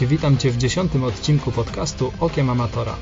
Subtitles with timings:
[0.00, 2.96] Cześć, witam Cię w dziesiątym odcinku podcastu Okiem Amatora.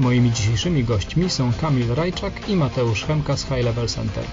[0.00, 4.24] Moimi dzisiejszymi gośćmi są Kamil Rajczak i Mateusz Chemka z High Level Center.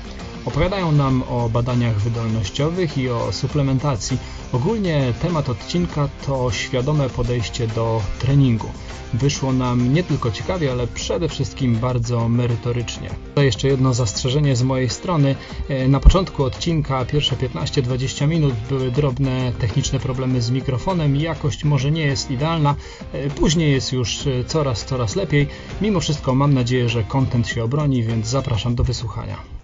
[0.46, 4.18] Opowiadają nam o badaniach wydolnościowych i o suplementacji.
[4.54, 8.68] Ogólnie temat odcinka to świadome podejście do treningu.
[9.14, 13.10] Wyszło nam nie tylko ciekawie, ale przede wszystkim bardzo merytorycznie.
[13.36, 15.36] To jeszcze jedno zastrzeżenie z mojej strony.
[15.70, 21.92] E, na początku odcinka, pierwsze 15-20 minut, były drobne techniczne problemy z mikrofonem jakość może
[21.92, 22.76] nie jest idealna.
[23.14, 25.48] E, później jest już e, coraz, coraz lepiej.
[25.82, 29.61] Mimo wszystko mam nadzieję, że kontent się obroni, więc zapraszam do wysłuchania.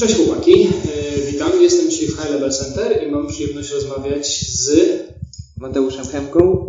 [0.00, 1.62] Cześć chłopaki, e, witam.
[1.62, 4.70] Jestem dzisiaj w High Level Center i mam przyjemność rozmawiać z
[5.56, 6.66] Mateuszem Chemką,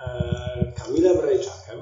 [0.00, 1.78] e, Kamilem Rajczakiem.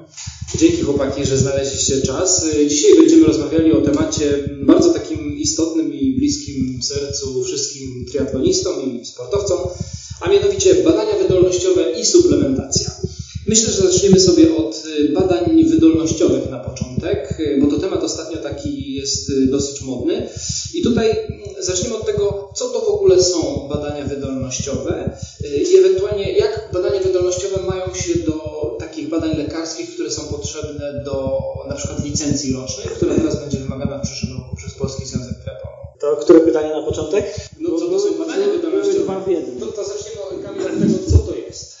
[0.57, 2.45] Dzięki chłopaki, że znaleźliście czas.
[2.45, 9.05] E, dzisiaj będziemy rozmawiali o temacie bardzo takim istotnym i bliskim sercu wszystkim triatlonistom i
[9.05, 9.59] sportowcom,
[10.21, 12.91] a mianowicie badania wydolnościowe i suplementacja.
[13.47, 14.80] Myślę, że zaczniemy sobie od
[15.13, 20.29] badań wydolnościowych na początek, bo to temat ostatnio taki jest dosyć modny.
[20.73, 25.77] I tutaj mm, zaczniemy od tego, co to w ogóle są badania wydolnościowe y, i
[25.77, 28.41] ewentualnie jak badania wydolnościowe mają się do
[28.79, 33.97] takich badań lekarskich, które są potrzebne do na przykład licencji rocznej, która teraz będzie wymagana
[33.97, 35.77] w przyszłym roku przez Polski Związek Triathlonu.
[35.99, 37.25] To które pytanie na początek?
[37.59, 39.41] No co to są badania wydolnościowe?
[39.59, 41.77] To, to zaczniemy Kamil od tego, co to jest.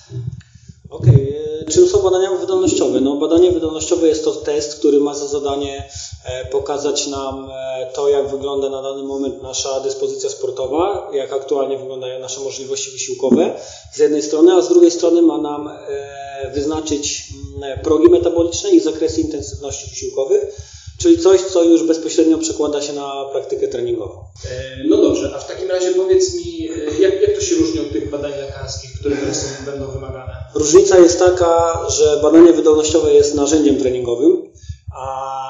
[0.89, 1.71] Okej, okay.
[1.71, 3.01] czym są badania wydolnościowe?
[3.01, 5.89] No, badanie wydolnościowe jest to test, który ma za zadanie
[6.25, 11.77] E, pokazać nam e, to, jak wygląda na dany moment nasza dyspozycja sportowa, jak aktualnie
[11.77, 13.53] wyglądają nasze możliwości wysiłkowe
[13.93, 17.23] z jednej strony, a z drugiej strony ma nam e, wyznaczyć
[17.63, 20.55] mm, progi metaboliczne i zakresy intensywności wysiłkowych,
[20.99, 24.23] czyli coś, co już bezpośrednio przekłada się na praktykę treningową.
[24.85, 28.09] No dobrze, a w takim razie powiedz mi, jak, jak to się różni od tych
[28.09, 30.31] badań lekarskich, które teraz będą wymagane?
[30.55, 34.50] Różnica jest taka, że badanie wydolnościowe jest narzędziem treningowym,
[34.95, 35.41] a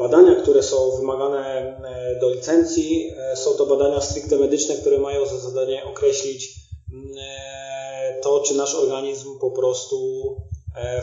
[0.00, 5.26] Badania, które są wymagane e, do licencji, e, są to badania stricte medyczne, które mają
[5.26, 6.54] za zadanie określić
[6.92, 9.96] mm, e, to, czy nasz organizm po prostu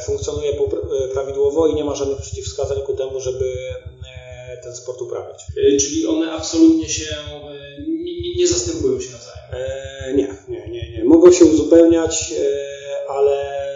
[0.06, 0.54] funkcjonuje
[1.14, 3.54] prawidłowo i nie ma żadnych przeciwwskazań ku temu, żeby
[4.64, 5.46] ten sport uprawiać.
[5.80, 7.16] Czyli one absolutnie się
[8.38, 10.18] nie zastępują się nawzajem?
[10.18, 11.04] Nie, nie, nie, nie.
[11.04, 12.34] Mogą się uzupełniać,
[13.10, 13.68] ale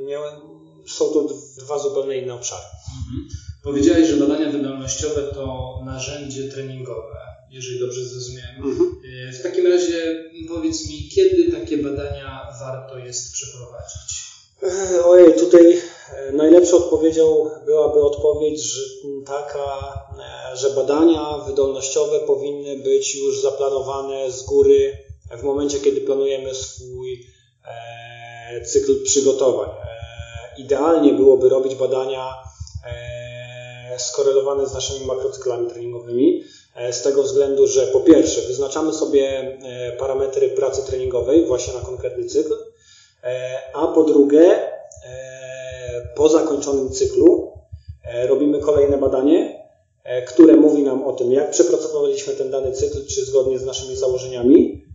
[0.00, 0.18] nie,
[0.86, 1.28] są to
[1.58, 2.75] dwa zupełnie inne obszary.
[2.98, 3.28] Mhm.
[3.62, 7.16] Powiedziałeś, że badania wydolnościowe to narzędzie treningowe,
[7.50, 8.56] jeżeli dobrze zrozumiałem.
[8.56, 9.00] Mhm.
[9.28, 14.26] E, w takim razie powiedz mi, kiedy takie badania warto jest przeprowadzić?
[14.62, 15.78] E, ojej, tutaj
[16.12, 18.80] e, najlepszą odpowiedzią byłaby odpowiedź że
[19.26, 19.92] taka,
[20.54, 24.98] że badania wydolnościowe powinny być już zaplanowane z góry
[25.38, 27.26] w momencie, kiedy planujemy swój
[28.66, 29.70] cykl przygotowań.
[30.58, 32.45] Idealnie byłoby robić badania
[33.98, 36.44] skorelowane z naszymi makrocyklami treningowymi.
[36.76, 41.80] E, z tego względu, że po pierwsze wyznaczamy sobie e, parametry pracy treningowej właśnie na
[41.80, 42.54] konkretny cykl,
[43.22, 44.76] e, a po drugie
[46.16, 47.52] po zakończonym cyklu
[48.28, 49.68] robimy kolejne badanie,
[50.26, 54.85] które mówi nam o tym, jak przepracowaliśmy ten dany cykl, czy zgodnie z naszymi założeniami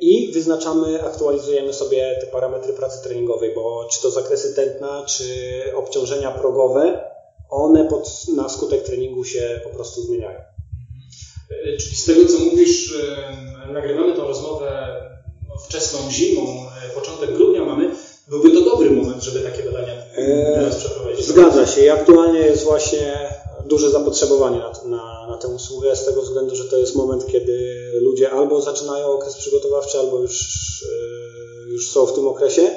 [0.00, 5.24] i wyznaczamy, aktualizujemy sobie te parametry pracy treningowej, bo czy to zakresy tętna, czy
[5.74, 7.04] obciążenia progowe,
[7.50, 10.38] one pod, na skutek treningu się po prostu zmieniają.
[10.38, 11.78] Mhm.
[11.78, 12.94] Czyli z tego, co mówisz,
[13.72, 15.00] nagrywamy tą rozmowę
[15.48, 17.90] no, wczesną zimą, e, początek grudnia mamy,
[18.28, 21.24] byłby to dobry moment, żeby takie badania e, teraz przeprowadzić.
[21.26, 23.34] Zgadza się i aktualnie jest właśnie
[23.70, 27.84] duże zapotrzebowanie na, na, na tę usługę z tego względu, że to jest moment, kiedy
[28.00, 30.38] ludzie albo zaczynają okres przygotowawczy, albo już,
[30.82, 32.70] e, już są w tym okresie.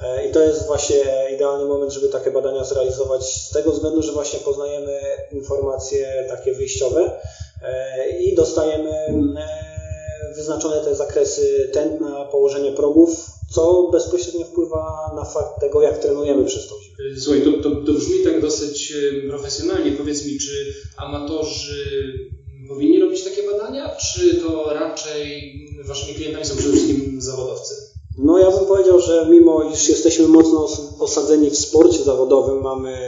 [0.00, 1.04] E, I to jest właśnie
[1.34, 5.00] idealny moment, żeby takie badania zrealizować z tego względu, że właśnie poznajemy
[5.32, 7.20] informacje takie wyjściowe
[7.62, 8.90] e, i dostajemy
[10.36, 16.68] wyznaczone te zakresy tętna, położenie progów, co bezpośrednio wpływa na fakt tego, jak trenujemy przez
[16.68, 17.20] tą zimę.
[17.20, 18.94] Słuchaj, to, to, to brzmi tak dosyć
[19.28, 19.92] profesjonalnie.
[19.92, 22.12] Powiedz mi, czy amatorzy
[22.68, 25.52] powinni robić takie badania, czy to raczej
[25.84, 27.74] waszymi klientami są przede wszystkim zawodowcy?
[28.18, 30.68] No ja bym powiedział, że mimo iż jesteśmy mocno
[30.98, 32.98] osadzeni w sporcie zawodowym, mamy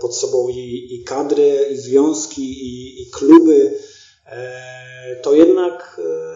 [0.00, 3.78] pod sobą i, i kadry, i związki, i, i kluby,
[4.26, 6.33] e, to jednak e,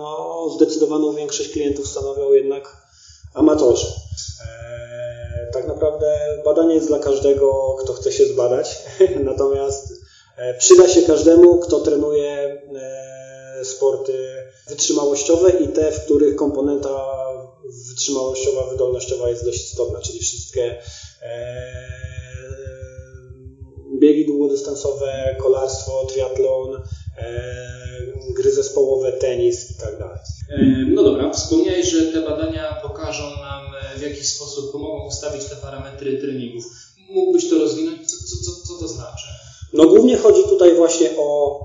[0.00, 2.76] no, zdecydowaną większość klientów stanowią jednak
[3.34, 3.86] amatorzy.
[3.86, 8.78] E, tak naprawdę badanie jest dla każdego, kto chce się zbadać,
[9.24, 9.88] natomiast
[10.58, 12.62] przyda się każdemu, kto trenuje
[13.64, 14.12] sporty
[14.68, 17.06] wytrzymałościowe i te, w których komponenta
[17.88, 20.78] wytrzymałościowa, wydolnościowa jest dość istotna, czyli wszystkie
[23.98, 26.82] biegi długodystansowe, kolarstwo, triatlon,
[28.36, 30.18] gry zespołowe, tenis i tak dalej.
[30.88, 33.62] No dobra, wspomniałeś, że te badania pokażą nam
[33.98, 36.64] w jakiś sposób, pomogą ustawić te parametry treningów.
[37.10, 38.10] Mógłbyś to rozwinąć?
[38.10, 39.26] Co, co, co to znaczy?
[39.72, 41.60] No głównie chodzi tutaj właśnie o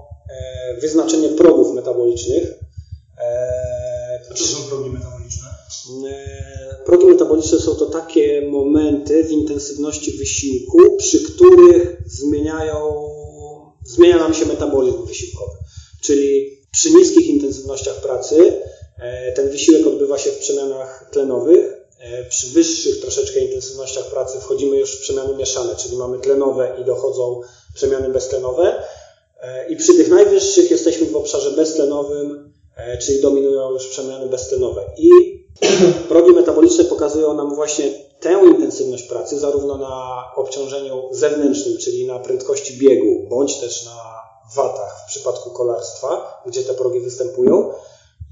[0.81, 2.44] wyznaczenie progów metabolicznych.
[4.31, 5.48] A co są progi metaboliczne?
[6.86, 13.10] Progi metaboliczne są to takie momenty w intensywności wysiłku, przy których zmieniają,
[13.96, 15.58] zmienia nam się metabolizm wysiłkowy.
[16.02, 18.62] Czyli przy niskich intensywnościach pracy
[19.36, 21.74] ten wysiłek odbywa się w przemianach tlenowych.
[22.30, 27.42] Przy wyższych troszeczkę intensywnościach pracy wchodzimy już w przemiany mieszane, czyli mamy tlenowe i dochodzą
[27.74, 28.84] przemiany beztlenowe.
[29.70, 32.54] I przy tych najwyższych jesteśmy w obszarze beztlenowym,
[33.02, 34.84] czyli dominują już przemiany beztlenowe.
[34.98, 35.10] I
[36.10, 42.77] progi metaboliczne pokazują nam właśnie tę intensywność pracy, zarówno na obciążeniu zewnętrznym, czyli na prędkości
[42.77, 44.19] biegu, bądź też na
[44.56, 47.72] watach w przypadku kolarstwa, gdzie te progi występują,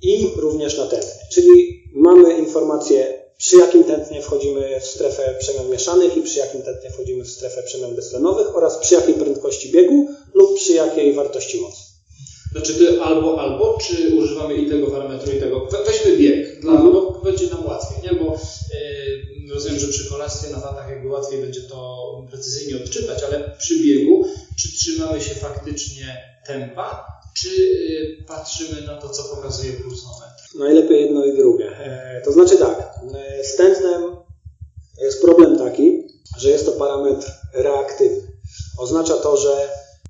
[0.02, 1.22] i również na tętnie.
[1.32, 6.90] Czyli mamy informację, przy jakim tętnie wchodzimy w strefę przemian mieszanych i przy jakim tętnie
[6.90, 11.94] wchodzimy w strefę przemian beztlenowych oraz przy jakiej prędkości biegu lub przy jakiej wartości mocy.
[12.52, 15.68] Znaczy ty albo, albo, czy używamy i tego parametru, i tego?
[15.86, 16.94] Weźmy bieg, dla, mhm.
[16.94, 18.20] bo będzie nam łatwiej, nie?
[18.20, 19.03] Bo yy,
[19.94, 24.26] przy kolarstwie na watach jakby łatwiej będzie to precyzyjnie odczytać, ale przy biegu,
[24.60, 26.18] czy trzymamy się faktycznie
[26.48, 30.56] tempa, czy yy, patrzymy na to, co pokazuje pulsometr?
[30.56, 31.78] Najlepiej jedno i drugie.
[31.78, 32.94] E, to znaczy tak,
[33.44, 34.16] z tętnem
[35.02, 36.08] jest problem taki,
[36.38, 38.28] że jest to parametr reaktywny.
[38.80, 39.70] Oznacza to, że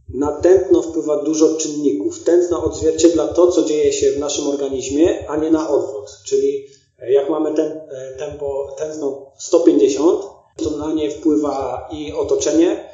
[0.10, 2.24] na tętno wpływa dużo czynników.
[2.24, 6.10] Tętno odzwierciedla to, co dzieje się w naszym organizmie, a nie na odwrót.
[6.26, 6.66] Czyli
[7.10, 7.82] jak mamy ten,
[8.18, 10.22] tempo, tętno 150,
[10.64, 12.90] to na nie wpływa i otoczenie,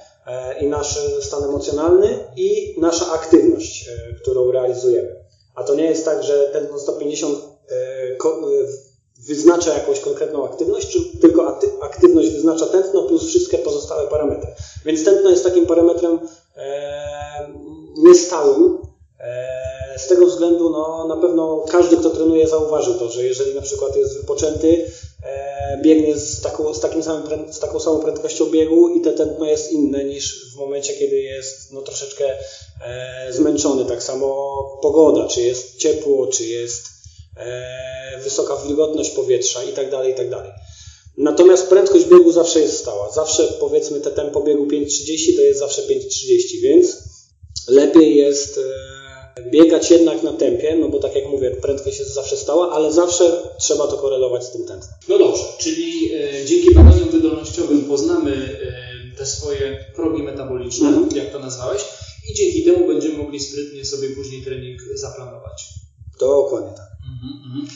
[0.62, 3.90] i nasz stan emocjonalny, i nasza aktywność,
[4.22, 5.16] którą realizujemy.
[5.56, 7.40] A to nie jest tak, że tętno 150
[9.28, 14.52] wyznacza jakąś konkretną aktywność, tylko aktywność wyznacza tętno plus wszystkie pozostałe parametry.
[14.86, 16.20] Więc tętno jest takim parametrem
[17.98, 18.78] niestałym.
[20.06, 23.96] Z tego względu no, na pewno każdy, kto trenuje, zauważył to, że jeżeli na przykład
[23.96, 24.92] jest wypoczęty,
[25.84, 29.72] biegnie z taką, z takim samym, z taką samą prędkością biegu i te tętno jest
[29.72, 32.38] inne niż w momencie, kiedy jest no, troszeczkę
[33.30, 33.86] zmęczony.
[33.86, 34.30] Tak samo
[34.82, 36.84] pogoda, czy jest ciepło, czy jest
[38.24, 40.30] wysoka wilgotność powietrza i tak dalej, i tak.
[41.18, 43.12] Natomiast prędkość biegu zawsze jest stała.
[43.12, 46.98] Zawsze powiedzmy te tempo biegu 5.30 to jest zawsze 5.30, więc
[47.68, 48.60] lepiej jest
[49.52, 53.50] biegać jednak na tempie, no bo tak jak mówię, prędkość jest zawsze stała, ale zawsze
[53.60, 54.90] trzeba to korelować z tym tempem.
[55.10, 61.18] No dobrze, czyli e, dzięki badaniom wydolnościowym poznamy e, te swoje progi metaboliczne, mhm.
[61.18, 61.82] jak to nazwałeś,
[62.30, 65.64] i dzięki temu będziemy mogli sprytnie sobie później trening zaplanować.
[66.20, 66.90] Dokładnie tak.
[67.24, 67.68] Mhm,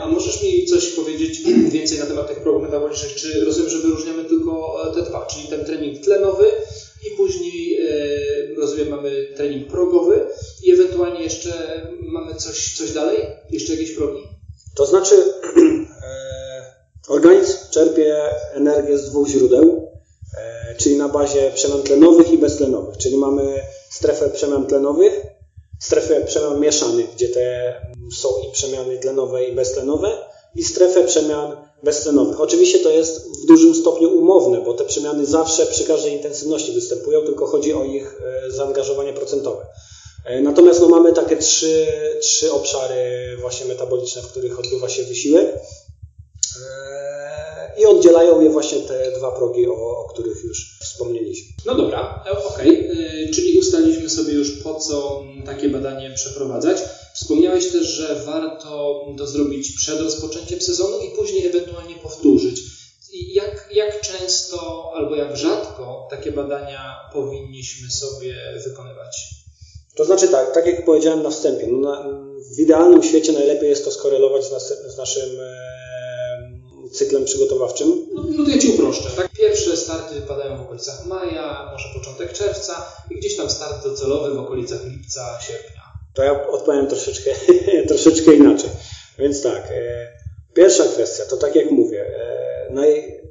[0.00, 1.42] A możesz mi coś powiedzieć
[1.74, 3.14] więcej na temat tych progów metabolicznych?
[3.14, 6.44] Czy rozumiem, że wyróżniamy tylko te dwa, czyli ten trening tlenowy
[7.06, 7.71] i później
[8.56, 10.20] rozumiem mamy trening progowy
[10.62, 13.18] i ewentualnie jeszcze mamy coś, coś dalej?
[13.50, 14.22] Jeszcze jakieś progi?
[14.74, 15.14] To znaczy
[16.02, 16.64] e,
[17.08, 18.16] organizm czerpie
[18.52, 19.88] energię z dwóch źródeł,
[20.38, 25.12] e, czyli na bazie przemian tlenowych i beztlenowych, czyli mamy strefę przemian tlenowych,
[25.80, 27.74] strefę przemian mieszanych, gdzie te
[28.20, 30.08] są i przemiany tlenowe i beztlenowe
[30.54, 32.40] i strefę przemian beztlenowych.
[32.40, 37.20] Oczywiście to jest w dużym stopniu umowne, bo te przemiany zawsze przy każdej intensywności występują,
[37.20, 39.66] tylko chodzi o ich zaangażowanie procentowe.
[40.42, 41.86] Natomiast no, mamy takie trzy,
[42.20, 45.58] trzy obszary właśnie metaboliczne, w których odbywa się wysiłek
[47.78, 51.48] i oddzielają je właśnie te dwa progi, o, o których już wspomnieliśmy.
[51.66, 52.24] No dobra,
[52.54, 53.30] okej, okay.
[53.34, 56.78] czyli ustaliliśmy sobie już po co takie badanie przeprowadzać.
[57.22, 62.60] Wspomniałeś też, że warto to zrobić przed rozpoczęciem sezonu i później ewentualnie powtórzyć.
[63.12, 69.16] Jak, jak często albo jak rzadko takie badania powinniśmy sobie wykonywać?
[69.96, 72.04] To znaczy tak, tak jak powiedziałem na wstępie, no na,
[72.56, 78.06] w idealnym świecie najlepiej jest to skorelować z, nas, z naszym e, cyklem przygotowawczym.
[78.14, 79.10] No, no to ja Ci uproszczę.
[79.16, 79.28] Tak?
[79.32, 84.38] Pierwsze starty padają w okolicach maja, może początek czerwca i gdzieś tam start docelowy w
[84.38, 85.71] okolicach lipca, sierpnia.
[86.14, 87.30] To ja odpowiem troszeczkę,
[87.88, 88.70] troszeczkę inaczej.
[89.18, 90.08] Więc tak, e,
[90.54, 93.22] pierwsza kwestia to tak jak mówię, e, naj,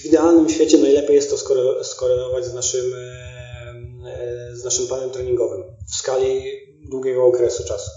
[0.00, 1.36] w idealnym świecie najlepiej jest to
[1.84, 6.42] skorelować z naszym, e, z naszym planem treningowym w skali
[6.90, 7.90] długiego okresu czasu.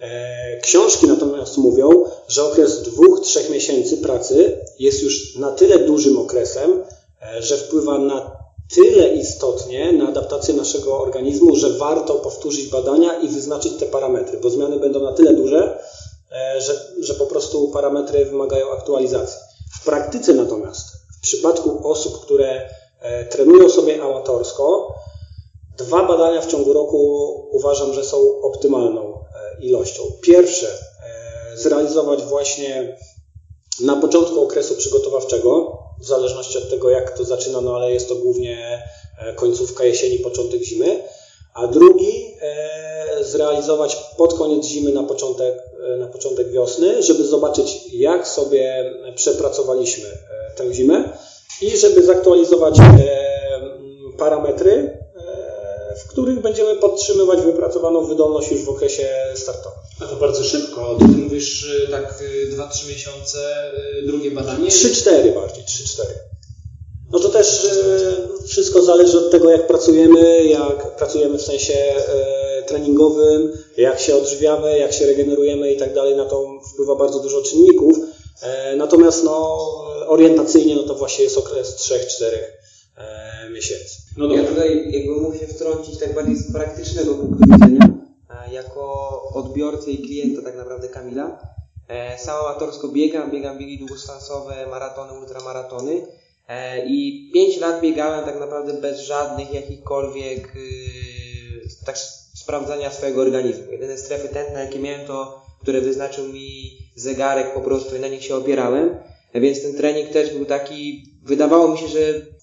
[0.00, 6.18] E, książki natomiast mówią, że okres dwóch, trzech miesięcy pracy jest już na tyle dużym
[6.18, 6.82] okresem,
[7.22, 8.37] e, że wpływa na
[8.74, 14.50] tyle istotnie na adaptację naszego organizmu, że warto powtórzyć badania i wyznaczyć te parametry, bo
[14.50, 15.82] zmiany będą na tyle duże,
[16.32, 19.38] e, że, że po prostu parametry wymagają aktualizacji.
[19.80, 20.86] W praktyce natomiast,
[21.18, 22.68] w przypadku osób, które
[23.30, 24.94] trenują sobie amatorsko,
[25.78, 26.98] dwa badania w ciągu roku
[27.52, 29.18] uważam, że są optymalną
[29.60, 30.02] ilością.
[30.22, 32.98] Pierwsze, e, zrealizować właśnie
[33.80, 38.14] na początku okresu przygotowawczego, w zależności od tego, jak to zaczyna, no ale jest to
[38.14, 38.82] głównie
[39.18, 41.02] e, końcówka jesieni, początek zimy,
[41.54, 45.54] a drugi e, zrealizować pod koniec zimy, na początek,
[45.98, 50.08] na początek wiosny, żeby zobaczyć, jak sobie przepracowaliśmy
[50.56, 51.18] tę zimę
[51.62, 52.76] i żeby zaktualizować
[54.18, 54.98] parametry
[56.18, 59.78] których będziemy podtrzymywać wypracowaną wydolność już w okresie startowym.
[60.00, 60.96] A to bardzo szybko.
[60.98, 62.22] Ty mówisz y, tak
[62.52, 63.38] 2-3 y, miesiące,
[63.98, 64.68] y, drugie badanie?
[64.68, 66.02] 3-4 bardziej, 3-4.
[67.12, 67.66] No to też
[68.48, 71.74] wszystko zależy od tego, jak pracujemy, jak pracujemy w sensie
[72.66, 76.16] treningowym, jak się odżywiamy, jak się regenerujemy i tak dalej.
[76.16, 77.96] Na to wpływa bardzo dużo czynników.
[78.42, 79.58] E, natomiast no,
[80.06, 82.57] orientacyjnie no to właśnie jest okres 3-4 e,
[83.52, 83.98] miesięcy.
[84.16, 87.88] No ja tutaj jakby muszę wtrącić tak bardziej z praktycznego punktu widzenia,
[88.30, 91.38] e, jako odbiorcy i klienta tak naprawdę Kamila.
[91.88, 96.06] E, sam amatorsko biegam, biegam biegi długodystansowe, maratony, ultramaratony
[96.48, 100.52] e, i 5 lat biegałem tak naprawdę bez żadnych jakichkolwiek
[101.86, 101.98] tak
[102.34, 103.72] sprawdzania swojego organizmu.
[103.72, 108.24] Jedyne strefy tętne jakie miałem to, które wyznaczył mi zegarek po prostu i na nich
[108.24, 108.96] się opierałem.
[109.34, 111.98] Więc ten trening też był taki, wydawało mi się, że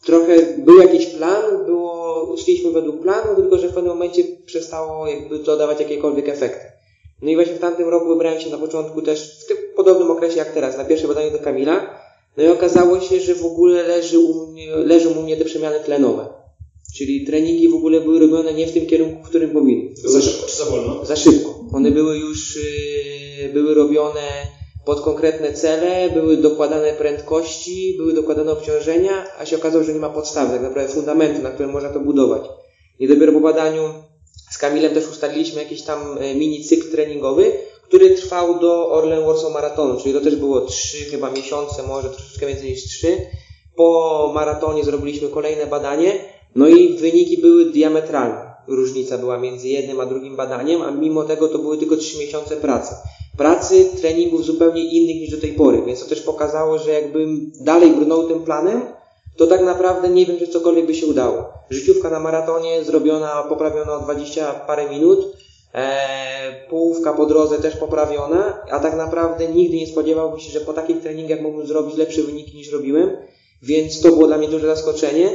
[0.06, 5.39] trochę był jakiś plan, było, szliśmy według planu, tylko że w pewnym momencie przestało jakby
[5.39, 6.65] to dawać jakiekolwiek efekty.
[7.22, 10.38] No i właśnie w tamtym roku wybrałem się na początku też w tym podobnym okresie
[10.38, 12.00] jak teraz, na pierwsze badanie do Kamila.
[12.38, 15.80] No i okazało się, że w ogóle leży u mnie, leżą u mnie te przemiany
[15.80, 16.27] tlenowe.
[16.98, 19.96] Czyli treningi w ogóle były robione nie w tym kierunku, w którym powinny.
[19.96, 21.06] Za szybko czy za wolno?
[21.06, 21.60] Za szybko.
[21.74, 22.56] One były już,
[23.44, 24.22] yy, były robione
[24.86, 30.10] pod konkretne cele, były dokładane prędkości, były dokładane obciążenia, a się okazało, że nie ma
[30.10, 32.42] podstawy, tak naprawdę fundamentu, na którym można to budować.
[33.00, 33.82] I dopiero po badaniu
[34.51, 37.51] z Kamilem też ustaliliśmy jakiś tam e, mini cykl treningowy,
[37.84, 42.48] który trwał do Orlen Warsaw Maratonu, czyli to też było trzy chyba miesiące, może troszeczkę
[42.48, 43.18] więcej niż trzy.
[43.75, 46.20] Po maratonie zrobiliśmy kolejne badanie,
[46.56, 48.56] no i wyniki były diametralne.
[48.68, 52.56] Różnica była między jednym a drugim badaniem, a mimo tego to były tylko trzy miesiące
[52.56, 52.96] pracy
[53.38, 57.92] pracy, treningów zupełnie innych niż do tej pory, więc to też pokazało, że jakbym dalej
[57.92, 58.82] brnął tym planem,
[59.38, 61.54] to tak naprawdę nie wiem, czy cokolwiek by się udało.
[61.70, 65.20] Życiówka na maratonie zrobiona, poprawiona o 20 parę minut,
[65.74, 70.74] e, połówka po drodze też poprawiona, a tak naprawdę nigdy nie spodziewałbym się, że po
[70.74, 73.18] takich treningach mógłbym zrobić lepsze wyniki niż robiłem,
[73.62, 75.30] więc to było dla mnie duże zaskoczenie,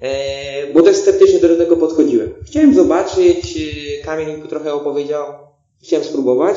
[0.00, 2.34] e, bo też sceptycznie do tego podchodziłem.
[2.46, 5.24] Chciałem zobaczyć, e, Kamil mi trochę opowiedział,
[5.82, 6.56] chciałem spróbować,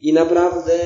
[0.00, 0.78] i naprawdę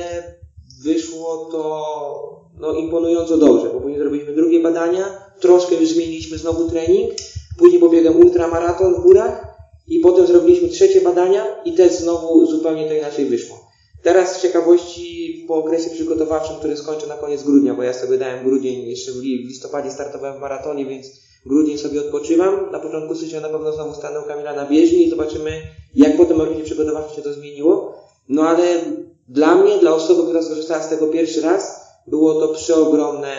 [0.83, 5.05] wyszło to no, imponująco dobrze, bo później zrobiliśmy drugie badania,
[5.39, 7.11] troszkę już zmieniliśmy znowu trening,
[7.57, 9.47] później pobiegłem ultramaraton w górach
[9.87, 13.69] i potem zrobiliśmy trzecie badania i też znowu zupełnie to inaczej wyszło.
[14.03, 18.45] Teraz z ciekawości po okresie przygotowawczym, który skończę na koniec grudnia, bo ja sobie dałem
[18.45, 21.07] grudzień, jeszcze w listopadzie startowałem w maratonie, więc
[21.45, 22.71] grudzień sobie odpoczywam.
[22.71, 25.51] Na początku stycznia na pewno znowu stanę Kamila na bieżni i zobaczymy,
[25.95, 27.93] jak potem okresie przygotowawczym się to zmieniło.
[28.29, 28.81] No ale
[29.27, 33.35] dla mnie, dla osoby, która skorzystała z tego pierwszy raz, było to przeogromne,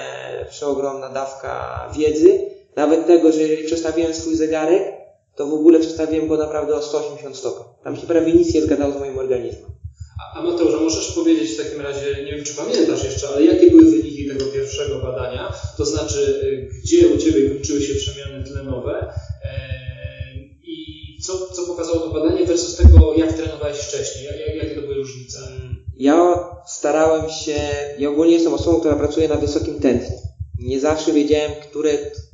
[0.50, 2.40] przeogromna dawka wiedzy.
[2.76, 4.82] Nawet tego, że jeżeli przestawiłem swój zegarek,
[5.36, 7.64] to w ogóle przestawiłem go naprawdę o 180 stopni.
[7.84, 9.70] Tam się prawie nic nie zgadzało z moim organizmem.
[10.34, 13.84] A Mateusza, możesz powiedzieć w takim razie, nie wiem czy pamiętasz jeszcze, ale jakie były
[13.84, 15.52] wyniki tego pierwszego badania?
[15.76, 16.40] To znaczy,
[16.82, 19.12] gdzie u Ciebie kończyły się przemiany tlenowe?
[21.20, 24.24] co, co pokazało to badanie versus tego, jak trenowałeś wcześniej?
[24.24, 24.69] Jak, różnice?
[26.00, 27.56] Ja starałem się,
[27.98, 30.16] ja ogólnie jestem osobą, która pracuje na wysokim tętnie.
[30.58, 31.90] Nie zawsze wiedziałem, które,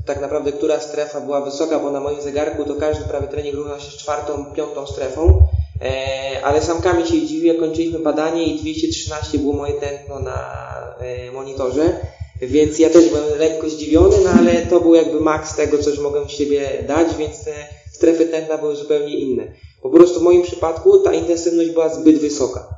[0.07, 3.81] tak naprawdę, która strefa była wysoka, bo na moim zegarku to każdy prawie trening równa
[3.81, 5.43] się z czwartą, piątą strefą.
[5.83, 10.65] E, ale sam Kamil się dziwił, kończyliśmy badanie i 213 było moje tętno na
[11.01, 12.01] e, monitorze.
[12.43, 15.99] Więc ja też byłem lekko zdziwiony, no ale to był jakby maks tego, co już
[15.99, 17.53] mogłem siebie dać, więc te
[17.93, 19.43] strefy tętna były zupełnie inne.
[19.83, 22.76] Po prostu w moim przypadku ta intensywność była zbyt wysoka.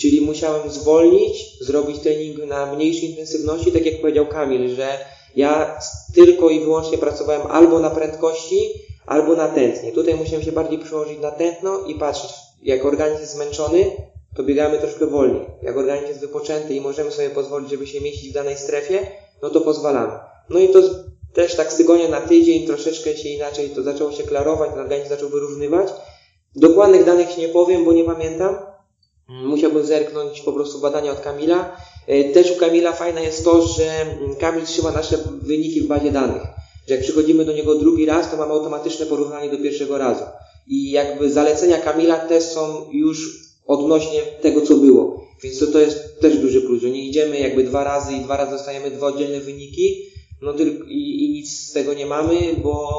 [0.00, 4.98] Czyli musiałem zwolnić, zrobić trening na mniejszej intensywności, tak jak powiedział Kamil, że
[5.36, 5.78] ja
[6.14, 8.72] tylko i wyłącznie pracowałem albo na prędkości,
[9.06, 9.92] albo na tętnie.
[9.92, 12.30] Tutaj musiałem się bardziej przełożyć na tętno i patrzeć,
[12.62, 13.90] jak organizm jest zmęczony,
[14.36, 15.46] to biegamy troszkę wolniej.
[15.62, 19.06] Jak organizm jest wypoczęty i możemy sobie pozwolić, żeby się mieścić w danej strefie,
[19.42, 20.12] no to pozwalamy.
[20.50, 20.78] No i to
[21.34, 25.08] też tak z tygodnia na tydzień troszeczkę się inaczej to zaczęło się klarować, ten organizm
[25.08, 25.88] zaczął wyrównywać.
[26.56, 28.56] Dokładnych danych nie powiem, bo nie pamiętam.
[29.28, 31.76] Musiałbym zerknąć po prostu badania od Kamila.
[32.06, 34.06] E, też u Kamila fajne jest to, że
[34.40, 36.42] Kamil trzyma nasze wyniki w bazie danych.
[36.88, 40.24] Że jak przychodzimy do niego drugi raz, to mamy automatyczne porównanie do pierwszego razu.
[40.68, 45.26] I jakby zalecenia Kamila też są już odnośnie tego, co było.
[45.42, 48.36] Więc to, to jest też duży plus, że nie idziemy jakby dwa razy i dwa
[48.36, 50.02] razy dostajemy dwa oddzielne wyniki,
[50.42, 52.90] no tylko i, i nic z tego nie mamy, bo,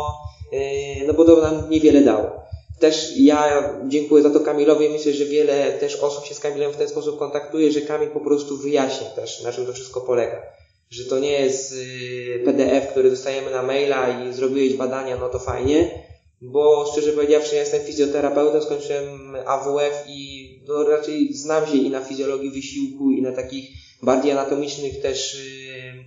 [0.51, 2.46] yy, no bo to nam niewiele dało.
[2.79, 4.89] Też ja dziękuję za to Kamilowi.
[4.89, 8.19] Myślę, że wiele też osób się z Kamilem w ten sposób kontaktuje, że Kamil po
[8.19, 10.41] prostu wyjaśni też, na czym to wszystko polega.
[10.89, 15.39] Że to nie jest y, PDF, który dostajemy na maila i zrobiłeś badania, no to
[15.39, 16.03] fajnie,
[16.41, 22.05] bo szczerze powiedziawszy, ja jestem fizjoterapeutą, skończyłem AWF i no, raczej znam się i na
[22.05, 23.69] fizjologii wysiłku, i na takich
[24.03, 26.05] bardziej anatomicznych też yy,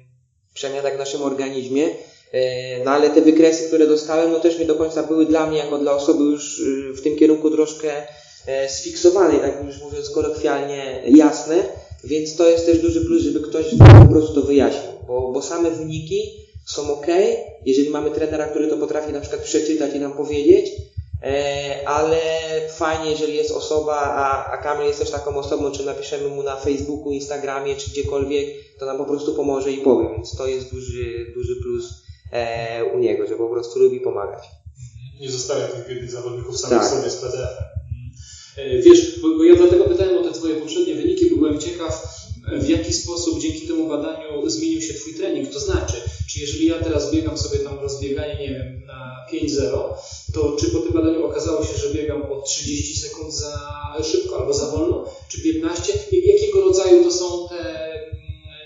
[0.54, 1.88] przemianach w naszym organizmie.
[2.32, 2.40] Yy,
[2.84, 5.78] no ale te wykresy, które dostałem, no też nie do końca były dla mnie, jako
[5.78, 7.88] dla osoby już yy, w tym kierunku troszkę
[8.46, 11.62] yy, sfiksowanej, tak już mówiąc kolokwialnie, jasne.
[12.04, 13.64] Więc to jest też duży plus, żeby ktoś
[14.02, 16.22] po prostu to wyjaśnił, bo, bo same wyniki
[16.66, 17.06] są ok,
[17.66, 20.72] jeżeli mamy trenera, który to potrafi na przykład przeczytać i nam powiedzieć,
[21.22, 22.20] e, ale
[22.68, 26.56] fajnie, jeżeli jest osoba, a, a Kamil jest też taką osobą, czy napiszemy mu na
[26.56, 31.32] Facebooku, Instagramie, czy gdziekolwiek, to nam po prostu pomoże i powie, więc to jest duży,
[31.34, 34.44] duży plus e, u niego, że po prostu lubi pomagać.
[35.20, 36.90] Nie zostawia tych biednych zawodników samych tak.
[36.90, 37.58] sobie z PDF.
[38.56, 42.20] E, wiesz, bo, bo ja dlatego pytałem o te Twoje poprzednie wyniki, bo byłem ciekaw,
[42.58, 45.50] w jaki sposób dzięki temu badaniu zmienił się Twój trening.
[45.50, 45.96] To znaczy,
[46.32, 49.70] czy jeżeli ja teraz biegam sobie tam rozbieganie, nie wiem, na 5-0,
[50.35, 53.52] to czy po tym badaniu okazało się, że biegam o 30 sekund za
[54.05, 55.92] szybko albo za wolno, czy 15?
[56.12, 57.64] Jakiego rodzaju to są te,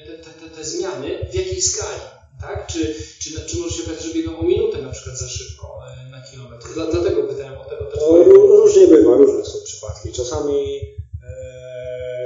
[0.07, 2.01] te, te, te zmiany, w jakiej skali?
[2.47, 2.67] Tak?
[2.67, 6.11] Czy, czy, czy może się okazać, że biegam o minutę na przykład za szybko e,
[6.11, 6.67] na kilometr?
[6.75, 7.85] Dlatego pytałem o tego.
[7.85, 10.13] Te różnie bywa, różne są przypadki.
[10.13, 10.81] Czasami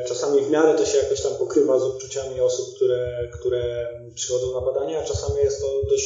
[0.08, 4.60] czasami w miarę to się jakoś tam pokrywa z odczuciami osób, które, które przychodzą na
[4.60, 5.97] badania, a czasami jest to dość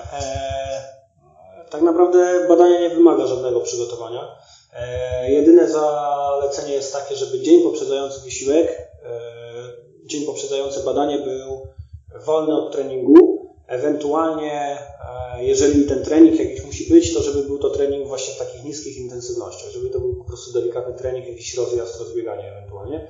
[0.00, 0.32] badania?
[1.62, 4.36] E, tak naprawdę badanie nie wymaga żadnego przygotowania.
[4.72, 8.88] E, jedyne zalecenie jest takie, żeby dzień poprzedzający wysiłek,
[10.04, 11.66] dzień poprzedzający badanie był
[12.24, 14.78] wolny od treningu, Ewentualnie,
[15.32, 18.64] e, jeżeli ten trening jakiś musi być, to żeby był to trening właśnie w takich
[18.64, 23.08] niskich intensywnościach, żeby to był po prostu delikatny trening, jakiś rozjazd, rozbieganie ewentualnie.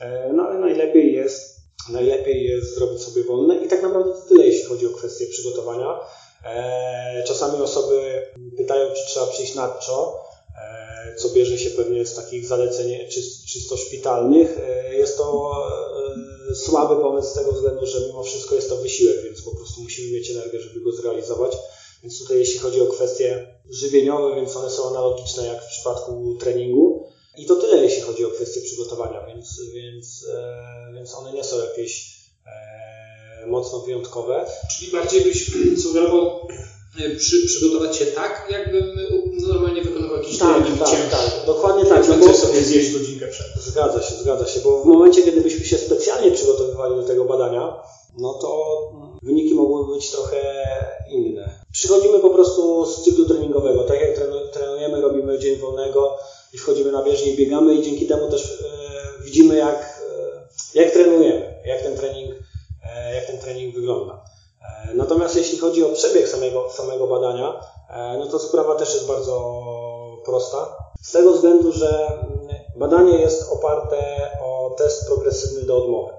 [0.00, 1.60] E, no ale najlepiej jest,
[1.92, 6.00] najlepiej jest zrobić sobie wolne i tak naprawdę to tyle, jeśli chodzi o kwestię przygotowania.
[6.44, 8.22] E, czasami osoby
[8.56, 9.14] pytają, czy
[9.78, 10.24] czo,
[11.18, 13.08] co bierze się pewnie z takich zaleceń
[13.46, 14.58] czysto szpitalnych.
[14.92, 15.52] Jest to
[16.54, 20.12] słaby pomysł z tego względu, że mimo wszystko jest to wysiłek, więc po prostu musimy
[20.12, 21.52] mieć energię, żeby go zrealizować.
[22.02, 27.08] Więc tutaj jeśli chodzi o kwestie żywieniowe, więc one są analogiczne jak w przypadku treningu.
[27.36, 31.58] I to tyle, jeśli chodzi o kwestie przygotowania, więc, więc, e, więc one nie są
[31.58, 34.46] jakieś e, mocno wyjątkowe.
[34.78, 35.50] Czyli bardziej byś
[35.82, 36.73] sugerował e,
[37.18, 38.96] przy, przygotować się tak, jakbym
[39.48, 41.10] normalnie wykonywał jakiś tak, trening tak.
[41.10, 42.08] Tak, dokładnie tak.
[42.08, 43.46] No bo sobie zjeść godzinkę przed.
[43.56, 47.76] Zgadza się, zgadza się, bo w momencie, kiedy byśmy się specjalnie przygotowywali do tego badania,
[48.18, 48.78] no to
[49.22, 50.66] wyniki mogłyby być trochę
[51.10, 51.64] inne.
[51.72, 53.84] Przychodzimy po prostu z cyklu treningowego.
[53.84, 54.18] Tak jak
[54.52, 56.16] trenujemy, robimy dzień wolnego
[56.52, 60.00] i wchodzimy na bieżnię i biegamy i dzięki temu też e, widzimy jak,
[60.74, 62.34] e, jak trenujemy, jak ten trening,
[62.84, 64.24] e, jak ten trening wygląda.
[65.14, 69.06] E, natomiast jeśli chodzi o przebieg samego, samego badania, e, no to sprawa też jest
[69.06, 69.62] bardzo
[70.24, 70.76] prosta.
[71.02, 72.18] Z tego względu, że
[72.76, 73.96] badanie jest oparte
[74.44, 76.12] o test progresywny do odmowy.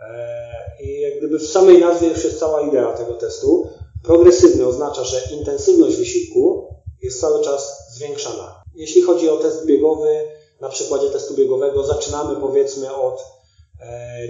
[0.00, 3.68] E, I jak gdyby w samej nazwie już jest cała idea tego testu.
[4.04, 8.62] Progresywny oznacza, że intensywność wysiłku jest cały czas zwiększana.
[8.74, 10.28] Jeśli chodzi o test biegowy,
[10.60, 13.24] na przykładzie testu biegowego zaczynamy powiedzmy od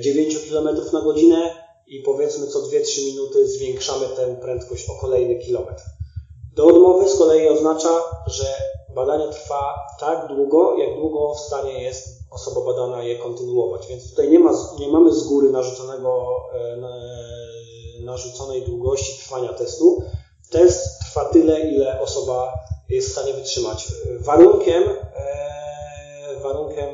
[0.01, 5.83] 9 km na godzinę i powiedzmy co 2-3 minuty zwiększamy tę prędkość o kolejny kilometr.
[6.57, 7.89] Do odmowy z kolei oznacza,
[8.27, 8.45] że
[8.95, 13.87] badanie trwa tak długo, jak długo w stanie jest osoba badana je kontynuować.
[13.87, 16.27] Więc tutaj nie, ma, nie mamy z góry narzuconego,
[18.05, 20.03] narzuconej długości trwania testu.
[20.51, 22.53] Test trwa tyle, ile osoba
[22.89, 23.89] jest w stanie wytrzymać.
[24.21, 24.85] Warunkiem,
[26.43, 26.89] warunkiem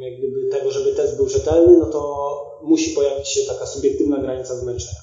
[0.00, 4.56] jak gdyby tego, żeby test był rzetelny, no to musi pojawić się taka subiektywna granica
[4.56, 5.00] zmęczenia.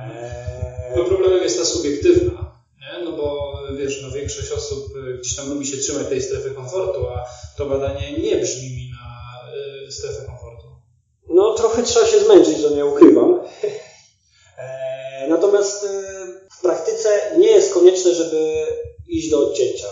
[0.00, 0.96] Eee...
[0.96, 3.04] No problemem jest ta subiektywna, nie?
[3.04, 7.06] no bo wiesz, no większość osób y, gdzieś tam lubi się trzymać tej strefy komfortu,
[7.08, 7.24] a
[7.56, 9.40] to badanie nie brzmi mi na
[9.88, 10.66] y, strefę komfortu.
[11.28, 13.40] No trochę trzeba się zmęczyć, że nie ukrywam.
[14.58, 15.88] Eee, natomiast y,
[16.58, 18.66] w praktyce nie jest konieczne, żeby
[19.08, 19.86] iść do odcięcia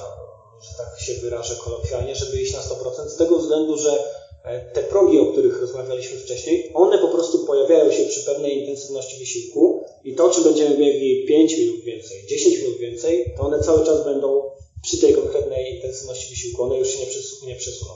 [0.63, 4.05] że tak się wyrażę kolokwialnie, żeby iść na 100%, z tego względu, że
[4.45, 9.19] e, te progi, o których rozmawialiśmy wcześniej, one po prostu pojawiają się przy pewnej intensywności
[9.19, 13.87] wysiłku i to, czy będziemy biegli 5 minut więcej, 10 minut więcej, to one cały
[13.87, 14.51] czas będą
[14.83, 16.99] przy tej konkretnej intensywności wysiłku, one już się
[17.47, 17.93] nie, przesuną.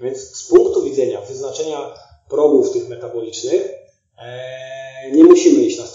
[0.00, 1.94] Więc z punktu widzenia wyznaczenia
[2.30, 3.68] progów tych metabolicznych,
[4.18, 5.88] e, nie musimy iść na 100%.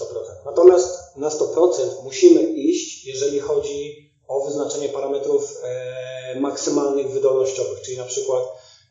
[0.44, 8.04] Natomiast na 100% musimy iść, jeżeli chodzi o wyznaczenie parametrów e, maksymalnych wydolnościowych, czyli na
[8.04, 8.42] przykład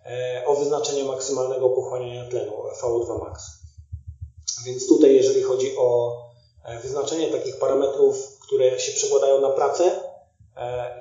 [0.06, 3.44] e, o wyznaczenie maksymalnego pochłaniania tlenu VO2 max.
[4.66, 6.18] Więc tutaj, jeżeli chodzi o
[6.64, 10.16] e, wyznaczenie takich parametrów, które się przekładają na pracę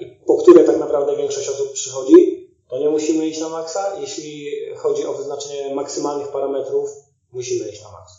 [0.01, 4.01] i po które tak naprawdę większość osób przychodzi, to nie musimy iść na maksa.
[4.01, 6.91] Jeśli chodzi o wyznaczenie maksymalnych parametrów,
[7.33, 8.17] musimy iść na maksa.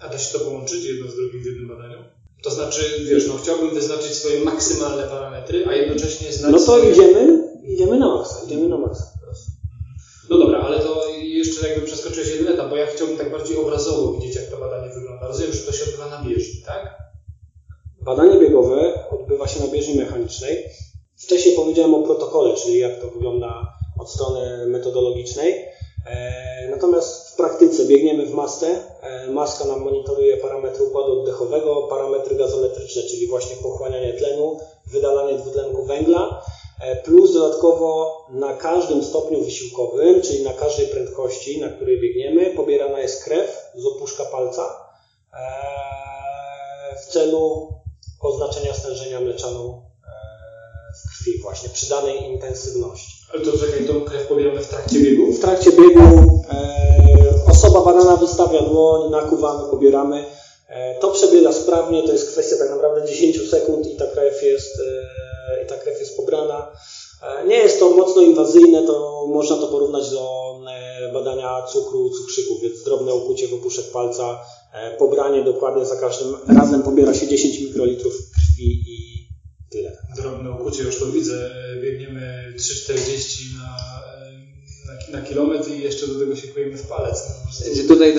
[0.00, 2.04] A da się to połączyć jedno z drugim w jednym badaniu?
[2.42, 6.92] To znaczy, wiesz, no chciałbym wyznaczyć swoje maksymalne parametry, a jednocześnie znać No to swoje...
[6.92, 9.46] idziemy, idziemy na maksa, idziemy na maksa teraz.
[10.30, 14.12] No dobra, ale to jeszcze jakby przeskoczyłeś jeden etap, bo ja chciałbym tak bardziej obrazowo
[14.12, 15.26] widzieć, jak to badanie wygląda.
[15.26, 16.98] Rozumiem, że to się odbywa na bieżni, tak?
[18.00, 20.64] Badanie biegowe odbywa się na bieżni mechanicznej.
[21.16, 25.54] Wcześniej powiedziałem o protokole, czyli jak to wygląda od strony metodologicznej.
[26.06, 28.66] E, natomiast w praktyce biegniemy w maskę.
[29.02, 35.84] E, maska nam monitoruje parametry układu oddechowego, parametry gazometryczne, czyli właśnie pochłanianie tlenu, wydalanie dwutlenku
[35.84, 36.44] węgla,
[36.80, 43.00] e, plus dodatkowo na każdym stopniu wysiłkowym, czyli na każdej prędkości, na której biegniemy, pobierana
[43.00, 44.92] jest krew z opuszka palca
[47.02, 47.68] w celu
[48.20, 49.82] oznaczenia stężenia mleczaną
[50.96, 53.11] w krwi właśnie przy danej intensywności.
[53.32, 55.32] Ale to czekaj, tą krew pobieramy w trakcie biegu?
[55.32, 56.00] W trakcie biegu
[56.50, 60.24] e, osoba badana wystawia dłoń, nakuwamy, pobieramy.
[60.68, 64.80] E, to przebiega sprawnie, to jest kwestia tak naprawdę 10 sekund i ta krew jest,
[64.80, 66.72] e, i ta krew jest pobrana.
[67.22, 72.62] E, nie jest to mocno inwazyjne, to można to porównać do e, badania cukru, cukrzyków,
[72.62, 74.38] więc drobne ukucie w opuszek palca,
[74.72, 79.11] e, pobranie dokładnie za każdym razem pobiera się 10 mikrolitrów krwi i
[79.72, 79.96] Tyle.
[80.16, 81.50] Drobne ukucie, już to widzę.
[81.82, 83.76] Biegniemy 3,40 na,
[84.86, 87.22] na, na kilometr i jeszcze do tego się kujemy w palec.
[87.28, 88.14] No, że tutaj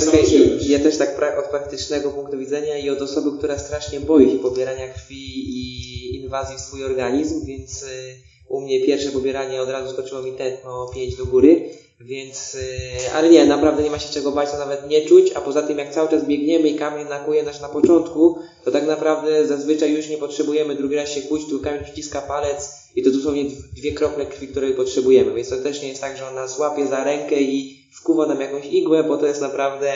[0.61, 4.39] ja też tak pra od praktycznego punktu widzenia i od osoby, która strasznie boi się
[4.39, 8.15] pobierania krwi i inwazji w swój organizm, więc y,
[8.49, 11.69] u mnie pierwsze pobieranie od razu skoczyło mi tętno 5 do góry
[12.05, 15.41] więc, y, ale nie, naprawdę nie ma się czego bać, to nawet nie czuć, a
[15.41, 19.47] poza tym jak cały czas biegniemy i kamień nakuje nas na początku, to tak naprawdę
[19.47, 23.45] zazwyczaj już nie potrzebujemy drugi raz się kłuć, tu kamień przyciska palec i to dosłownie
[23.75, 26.87] dwie krople krwi, której potrzebujemy, więc to też nie jest tak, że on nas łapie
[26.87, 29.91] za rękę i wkuwa nam jakąś igłę, bo to jest naprawdę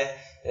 [0.45, 0.49] y,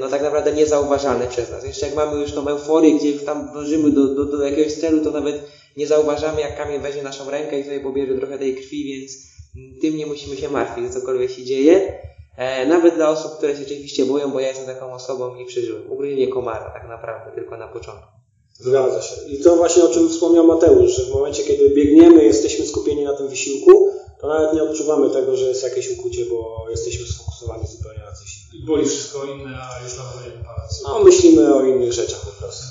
[0.00, 1.64] no tak naprawdę niezauważalne przez nas.
[1.64, 5.04] Jeszcze jak mamy już tą euforię, gdzie już tam dążymy do, do, do jakiegoś celu,
[5.04, 5.42] to nawet
[5.76, 9.31] nie zauważamy, jak kamień weźmie naszą rękę i sobie pobierze trochę tej krwi, więc
[9.80, 11.98] tym nie musimy się martwić, cokolwiek się dzieje.
[12.36, 15.92] E, nawet dla osób, które się rzeczywiście boją, bo ja jestem taką osobą i przeżyłem.
[15.92, 18.08] Ugryzienie komara tak naprawdę, tylko na początku.
[18.54, 19.14] Zgadza się.
[19.28, 23.16] I to właśnie o czym wspomniał Mateusz, że w momencie, kiedy biegniemy, jesteśmy skupieni na
[23.16, 27.98] tym wysiłku, to nawet nie odczuwamy tego, że jest jakieś ukucie, bo jesteśmy sfokusowani zupełnie
[27.98, 28.66] na coś innym.
[28.66, 30.82] Boli wszystko inne, a już nawet nie palec.
[30.84, 32.66] No, myślimy o innych rzeczach po prostu.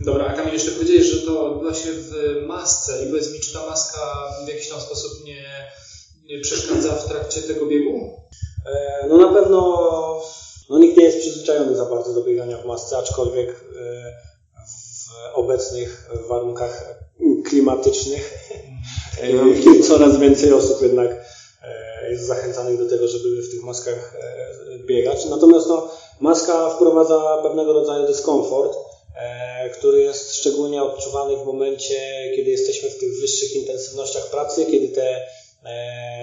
[0.00, 2.12] Dobra, a Kamil, jeszcze powiedziałeś, że to odbywa się w
[2.46, 5.44] masce i powiedz mi, czy ta maska w jakiś tam sposób nie
[6.42, 8.10] przeszkadza w trakcie tego biegu?
[8.66, 9.86] E, no na pewno
[10.70, 13.54] no nikt nie jest przyzwyczajony za bardzo do biegania w masce, aczkolwiek e,
[15.34, 17.00] w obecnych warunkach
[17.44, 18.34] klimatycznych
[19.22, 19.82] mm.
[19.82, 21.24] coraz więcej osób jednak
[21.62, 24.16] e, jest zachęcanych do tego, żeby w tych maskach
[24.86, 25.26] biegać.
[25.26, 28.78] Natomiast no, maska wprowadza pewnego rodzaju dyskomfort,
[29.78, 31.94] który jest szczególnie odczuwany w momencie,
[32.36, 35.45] kiedy jesteśmy w tych wyższych intensywnościach pracy, kiedy te E,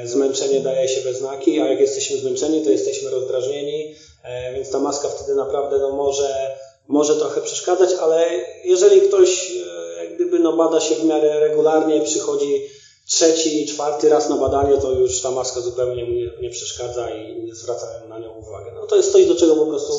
[0.06, 4.80] zmęczenie daje się we znaki, a jak jesteśmy zmęczeni, to jesteśmy rozdrażnieni, e, więc ta
[4.80, 8.26] maska wtedy naprawdę no, może, może trochę przeszkadzać, ale
[8.64, 12.62] jeżeli ktoś e, jak gdyby no, bada się w miarę regularnie, przychodzi
[13.08, 17.56] trzeci, czwarty raz na badanie, to już ta maska zupełnie nie, nie przeszkadza i nie
[17.56, 18.70] zwracają na nią uwagi.
[18.76, 19.94] No to jest coś, do czego po prostu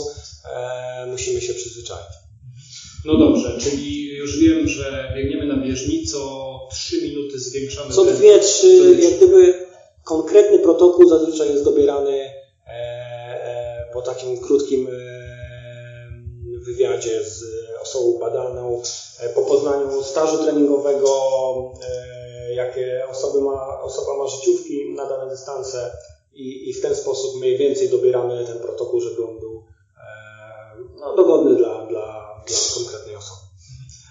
[0.45, 2.24] e, musimy się przyzwyczaić.
[3.05, 6.19] No dobrze, czyli już wiem, że biegniemy na bieżni, co
[6.71, 7.95] 3 minuty zwiększamy.
[7.95, 9.67] Co ten- dwie, trzy, co dwie, jak gdyby
[10.05, 14.91] konkretny protokół zazwyczaj jest dobierany e, e, po takim krótkim e,
[16.65, 17.45] wywiadzie z
[17.83, 18.83] osobą badaną,
[19.21, 21.11] e, po poznaniu stażu treningowego,
[21.89, 25.91] e, jakie osoby ma, osoba ma życiówki na dane dystanse
[26.35, 29.63] i, i w ten sposób mniej więcej dobieramy ten protokół, żeby on był
[29.97, 33.41] e, no, dogodny dla, dla, dla konkretnej osoby.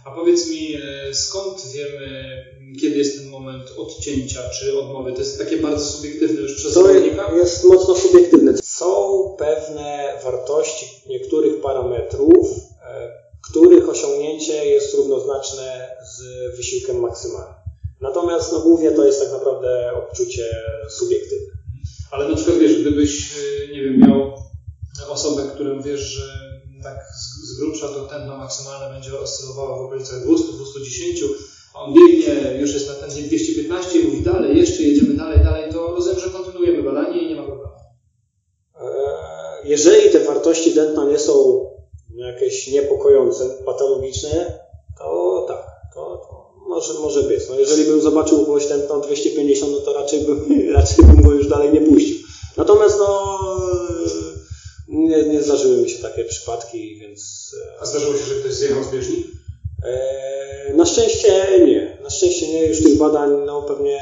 [0.06, 2.44] A powiedz mi, e, skąd wiemy,
[2.82, 5.14] kiedy jest ten moment odcięcia czy odmowy?
[5.14, 8.54] To jest takie bardzo subiektywne już przez To jest mocno subiektywne.
[8.64, 12.48] Są pewne wartości niektórych parametrów,
[12.86, 13.12] e,
[13.50, 16.22] których osiągnięcie jest równoznaczne z
[16.58, 17.56] wysiłkiem maksymalnym.
[18.02, 20.44] Natomiast no, głównie to jest tak naprawdę odczucie
[20.90, 21.54] subiektywne.
[22.12, 24.34] Ale na przykład wiesz, gdybyś, e, nie wiem, miał
[25.10, 26.43] osobę, którą wiesz, że
[26.84, 31.28] tak z, z grubsza to tętno maksymalne będzie oscylowało w okolicach 200-210,
[31.76, 35.74] a on biegnie, już jest na tętnie 215 i mówi dalej, jeszcze jedziemy dalej, dalej,
[35.74, 37.74] to rozumiem, że kontynuujemy badanie i nie ma problemu.
[38.76, 38.88] E,
[39.64, 41.66] Jeżeli te wartości dętna nie są
[42.16, 44.60] jakieś niepokojące, patologiczne,
[45.00, 47.50] to tak, to, to może, może być.
[47.50, 50.46] No jeżeli bym zobaczył u kogoś tętno 250, no to raczej bym,
[50.78, 52.18] raczej bym go już dalej nie puścił.
[52.58, 53.40] Natomiast no,
[54.88, 58.92] nie, nie zdarzyły mi się takie przypadki, więc A zdarzyło się, że ktoś zjechał z
[58.92, 59.24] bieżni?
[59.86, 61.98] e, na szczęście nie.
[62.04, 62.66] Na szczęście nie.
[62.66, 64.00] Już tych badań no, pewnie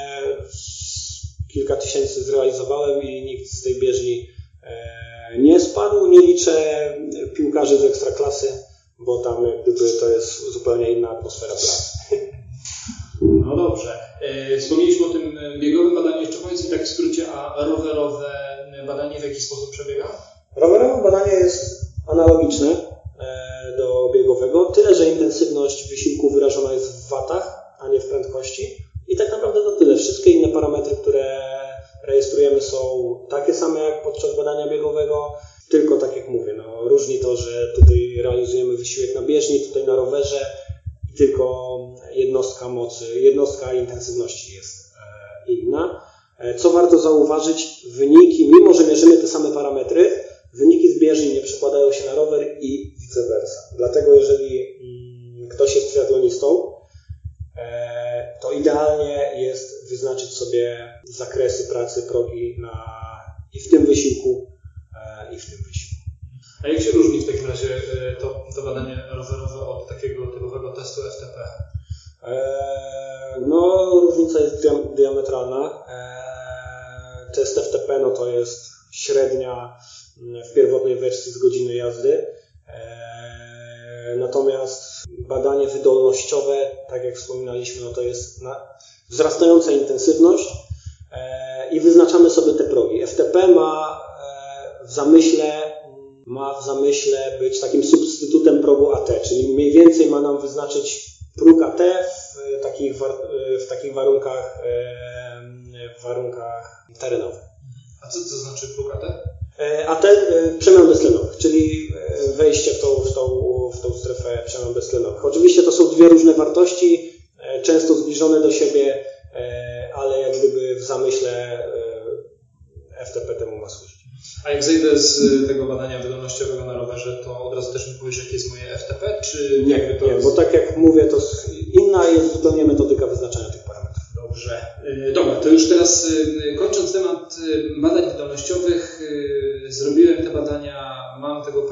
[1.53, 4.27] kilka tysięcy zrealizowałem i nikt z tej bieżni
[4.63, 6.07] e, nie spadł.
[6.07, 6.53] Nie liczę
[7.35, 8.47] piłkarzy z ekstraklasy,
[8.99, 11.81] bo tam gdyby to jest zupełnie inna atmosfera pracy.
[13.45, 13.99] No dobrze.
[14.21, 16.21] E, Wspomnieliśmy o tym e, biegowym badaniu.
[16.21, 18.27] Jeszcze powiedz mi tak w skrócie, a rowerowe
[18.81, 20.07] e, badanie w jaki sposób przebiega?
[20.55, 27.75] Rowerowe badanie jest analogiczne e, do biegowego, tyle że intensywność wysiłku wyrażona jest w watach,
[27.79, 28.90] a nie w prędkości.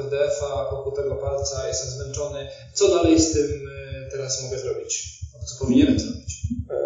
[0.02, 2.48] PDF-a, wokół tego palca, jestem zmęczony.
[2.74, 5.20] Co dalej z tym y, teraz mogę zrobić?
[5.46, 6.42] Co powinienem zrobić?
[6.70, 6.80] E,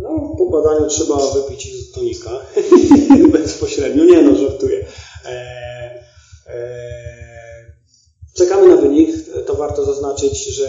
[0.00, 2.30] No, po badaniu trzeba wypić izotonika
[3.38, 4.04] bezpośrednio.
[4.04, 4.86] Nie no, żartuję.
[5.24, 5.28] E,
[6.46, 6.72] e,
[8.34, 9.10] Czekamy na wynik.
[9.46, 10.68] To warto zaznaczyć, że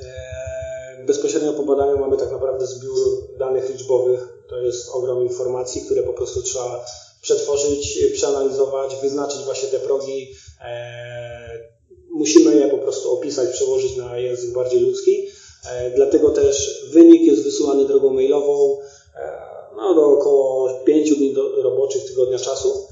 [0.00, 2.98] e, bezpośrednio po badaniu mamy tak naprawdę zbiór
[3.38, 4.28] danych liczbowych.
[4.48, 6.84] To jest ogrom informacji, które po prostu trzeba
[7.22, 10.34] przetworzyć, przeanalizować, wyznaczyć właśnie te progi.
[10.60, 11.70] E,
[12.10, 15.26] Musimy je po prostu opisać, przełożyć na język bardziej ludzki.
[15.70, 18.78] E, Dlatego też wynik jest wysyłany drogą mailową
[19.16, 22.86] e, no, do około 5 dni do, roboczych tygodnia czasu,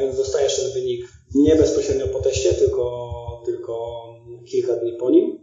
[0.00, 3.12] więc dostajesz ten wynik nie bezpośrednio po teście, tylko,
[3.46, 4.04] tylko
[4.50, 5.40] kilka dni po nim.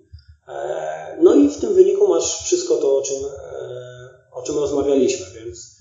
[1.22, 3.18] No i w tym wyniku masz wszystko to, o czym,
[4.34, 5.76] o czym rozmawialiśmy, więc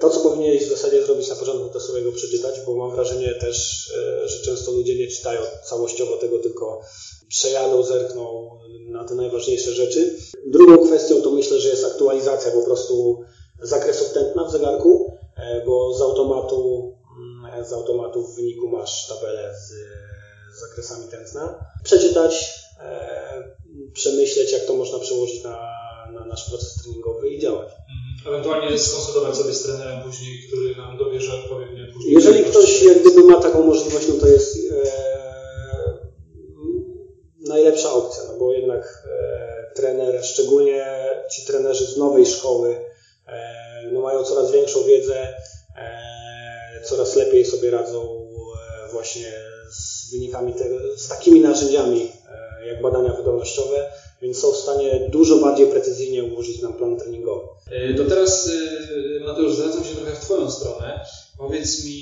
[0.00, 3.34] to, co powinieneś w zasadzie zrobić na początku, to sobie go przeczytać, bo mam wrażenie
[3.34, 3.86] też,
[4.24, 6.80] że często ludzie nie czytają całościowo tego, tylko
[7.28, 8.50] przejadą, zerkną
[8.88, 10.16] na te najważniejsze rzeczy.
[10.46, 13.24] Drugą kwestią to myślę, że jest aktualizacja po prostu
[13.62, 15.16] zakresów tętna w zegarku,
[15.66, 19.68] bo z automatu, mm, z automatu w wyniku masz tabelę z,
[20.56, 21.64] z zakresami tętna.
[21.84, 22.60] Przeczytać,
[23.92, 25.58] przemyśleć, jak to można przełożyć na,
[26.12, 27.68] na nasz proces treningowy i działać.
[28.26, 32.14] Ewentualnie skonsultować sobie z trenerem później, który nam dobierze odpowiednie później.
[32.14, 35.10] Jeżeli ktoś jak gdyby ma taką możliwość, no to jest e,
[37.40, 40.86] najlepsza opcja, no bo jednak e, trener, szczególnie
[41.32, 42.84] ci trenerzy z nowej szkoły,
[43.26, 45.34] e, no mają coraz większą wiedzę,
[45.76, 49.32] e, coraz lepiej sobie radzą e, właśnie
[49.70, 52.12] z wynikami tego, z takimi narzędziami
[52.66, 53.92] jak badania wydolnościowe,
[54.22, 57.48] więc są w stanie dużo bardziej precyzyjnie ułożyć nam plan treningowy.
[57.70, 58.50] E, to teraz,
[59.20, 61.00] e, Mateusz, zwracam się trochę w Twoją stronę.
[61.38, 62.00] Powiedz mi,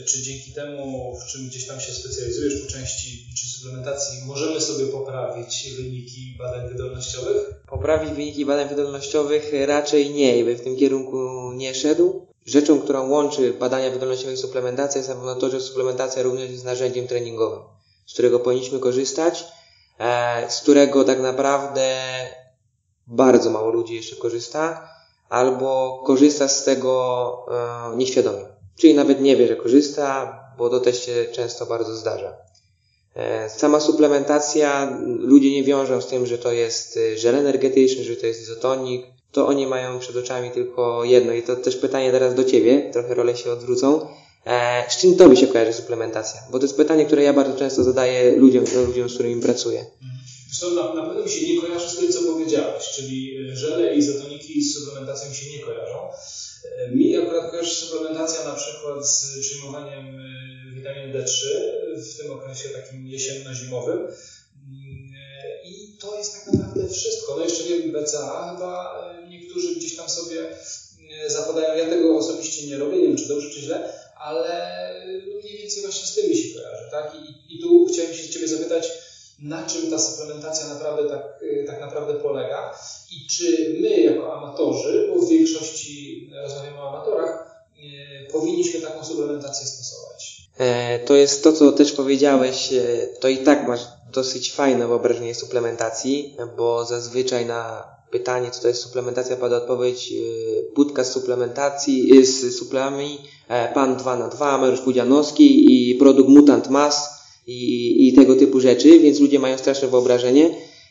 [0.00, 4.60] e, czy dzięki temu, w czym gdzieś tam się specjalizujesz po części czy suplementacji, możemy
[4.60, 7.50] sobie poprawić wyniki badań wydolnościowych?
[7.68, 12.26] Poprawić wyniki badań wydolnościowych raczej nie, i by w tym kierunku nie szedł.
[12.46, 16.64] Rzeczą, którą łączy badania wydolnościowe i suplementacja jest na pewno to, że suplementacja również jest
[16.64, 17.60] narzędziem treningowym,
[18.06, 19.44] z którego powinniśmy korzystać,
[20.48, 22.00] z którego tak naprawdę
[23.06, 24.88] bardzo mało ludzi jeszcze korzysta,
[25.28, 27.46] albo korzysta z tego
[27.92, 28.44] e, nieświadomie.
[28.78, 32.36] Czyli nawet nie wie, że korzysta, bo to też się często bardzo zdarza.
[33.14, 38.16] E, sama suplementacja, ludzie nie wiążą z tym, że to jest e, żel energetyczny, że
[38.16, 39.06] to jest izotonik.
[39.32, 43.14] To oni mają przed oczami tylko jedno i to też pytanie teraz do Ciebie, trochę
[43.14, 44.06] role się odwrócą.
[44.88, 46.40] Z czym Tobie się kojarzy suplementacja?
[46.50, 49.86] Bo to jest pytanie, które ja bardzo często zadaję ludziom, ludziom z którymi pracuję.
[50.48, 53.98] Zresztą na, na pewno mi się nie kojarzy z tym, co powiedziałeś, czyli żele i
[53.98, 55.98] izotoniki z suplementacją mi się nie kojarzą.
[56.94, 60.18] Mi akurat kojarzy suplementacja na przykład z przyjmowaniem
[60.74, 61.46] witaminy D3
[61.96, 64.08] w tym okresie takim jesienno-zimowym.
[65.64, 67.36] I to jest tak naprawdę wszystko.
[67.36, 70.48] No jeszcze wiem, BCA chyba niektórzy gdzieś tam sobie
[71.26, 71.84] zapadają.
[71.84, 74.74] Ja tego osobiście nie robię, nie wiem czy dobrze czy źle, ale
[75.42, 76.90] mniej więcej właśnie z tym mi się kojarzy.
[76.90, 77.12] Tak?
[77.14, 78.88] I, i tu chciałem się Ciebie zapytać,
[79.38, 82.78] na czym ta suplementacja naprawdę tak, tak naprawdę polega
[83.10, 87.64] i czy my jako amatorzy, bo w większości rozmawiamy o amatorach,
[88.32, 90.40] powinniśmy taką suplementację stosować?
[91.06, 92.68] To jest to, co też powiedziałeś,
[93.20, 93.80] to i tak masz
[94.12, 100.14] dosyć fajne wyobrażenie suplementacji, bo zazwyczaj na pytanie, co to jest suplementacja, pada odpowiedź
[100.74, 103.18] budka z suplementacji, z suplementami
[103.74, 108.98] PAN 2 na 2 Mariusz Pudzianowski i produkt Mutant Mass, i, i tego typu rzeczy,
[108.98, 110.50] więc ludzie mają straszne wyobrażenie.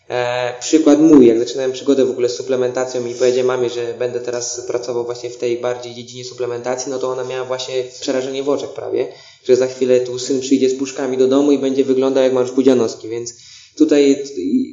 [0.10, 4.20] E, przykład mój, jak zaczynałem przygodę w ogóle z suplementacją i powiedziałem mamie, że będę
[4.20, 8.50] teraz pracował właśnie w tej bardziej dziedzinie suplementacji, no to ona miała właśnie przerażenie w
[8.50, 9.08] oczach prawie,
[9.44, 12.52] że za chwilę tu syn przyjdzie z puszkami do domu i będzie wyglądał jak Mariusz
[12.52, 13.34] Pudzianowski, więc
[13.80, 14.24] tutaj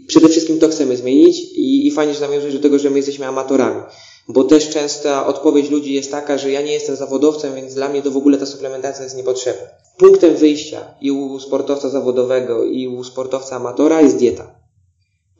[0.07, 3.27] przede wszystkim to chcemy zmienić i, i fajnie, że nawiązujesz do tego, że my jesteśmy
[3.27, 3.83] amatorami
[4.29, 8.03] bo też częsta odpowiedź ludzi jest taka, że ja nie jestem zawodowcem, więc dla mnie
[8.03, 9.67] to w ogóle ta suplementacja jest niepotrzebna.
[9.99, 14.55] Punktem wyjścia i u sportowca zawodowego, i u sportowca amatora jest dieta.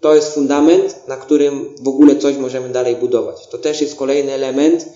[0.01, 3.49] To jest fundament, na którym w ogóle coś możemy dalej budować.
[3.49, 4.89] To też jest kolejny element,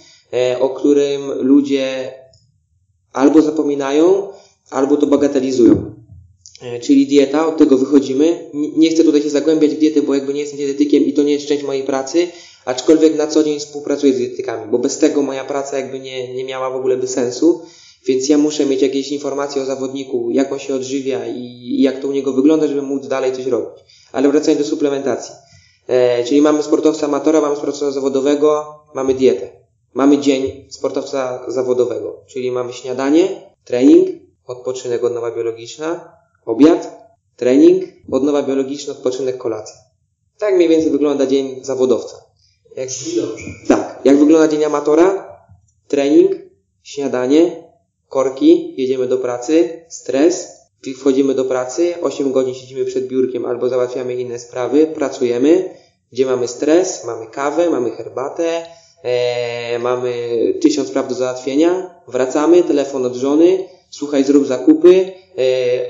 [0.61, 2.15] o którym ludzie
[3.13, 4.29] albo zapominają,
[4.71, 5.90] albo to bagatelizują.
[6.83, 8.51] Czyli dieta, od tego wychodzimy.
[8.55, 11.33] Nie chcę tutaj się zagłębiać w dietę, bo jakby nie jestem dietetykiem i to nie
[11.33, 12.29] jest część mojej pracy,
[12.65, 16.45] aczkolwiek na co dzień współpracuję z dietetykami, bo bez tego moja praca jakby nie, nie
[16.45, 17.63] miała w ogóle by sensu,
[18.07, 21.41] więc ja muszę mieć jakieś informacje o zawodniku, jak on się odżywia i,
[21.79, 23.85] i jak to u niego wygląda, żeby móc dalej coś robić.
[24.13, 25.35] Ale wracając do suplementacji.
[25.87, 29.51] E, czyli mamy sportowca amatora, mamy sportowca zawodowego, mamy dietę.
[29.95, 34.09] Mamy dzień sportowca zawodowego, czyli mamy śniadanie, trening,
[34.47, 39.75] odpoczynek, odnowa biologiczna, obiad, trening, odnowa biologiczna, odpoczynek, kolacja.
[40.39, 42.17] Tak mniej więcej wygląda dzień zawodowca.
[42.77, 42.89] Jak.
[43.69, 44.01] Tak.
[44.05, 45.37] Jak wygląda dzień amatora?
[45.89, 46.33] Trening,
[46.83, 47.63] śniadanie,
[48.09, 50.61] korki, jedziemy do pracy, stres,
[50.97, 55.75] wchodzimy do pracy, 8 godzin siedzimy przed biurkiem albo załatwiamy inne sprawy, pracujemy,
[56.13, 58.67] gdzie mamy stres, mamy kawę, mamy herbatę,
[59.03, 60.13] e, mamy
[60.61, 65.13] tysiąc spraw do załatwienia, wracamy, telefon od żony, słuchaj, zrób zakupy,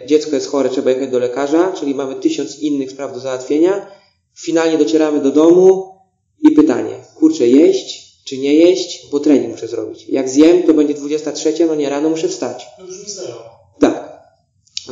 [0.07, 3.87] dziecko jest chore, trzeba jechać do lekarza, czyli mamy tysiąc innych spraw do załatwienia,
[4.37, 5.91] finalnie docieramy do domu,
[6.43, 10.09] i pytanie, kurczę, jeść czy nie jeść, bo trening muszę zrobić.
[10.09, 12.67] Jak zjem, to będzie 23, no nie, rano muszę wstać.
[12.79, 13.41] No znajomo.
[13.81, 14.23] Tak.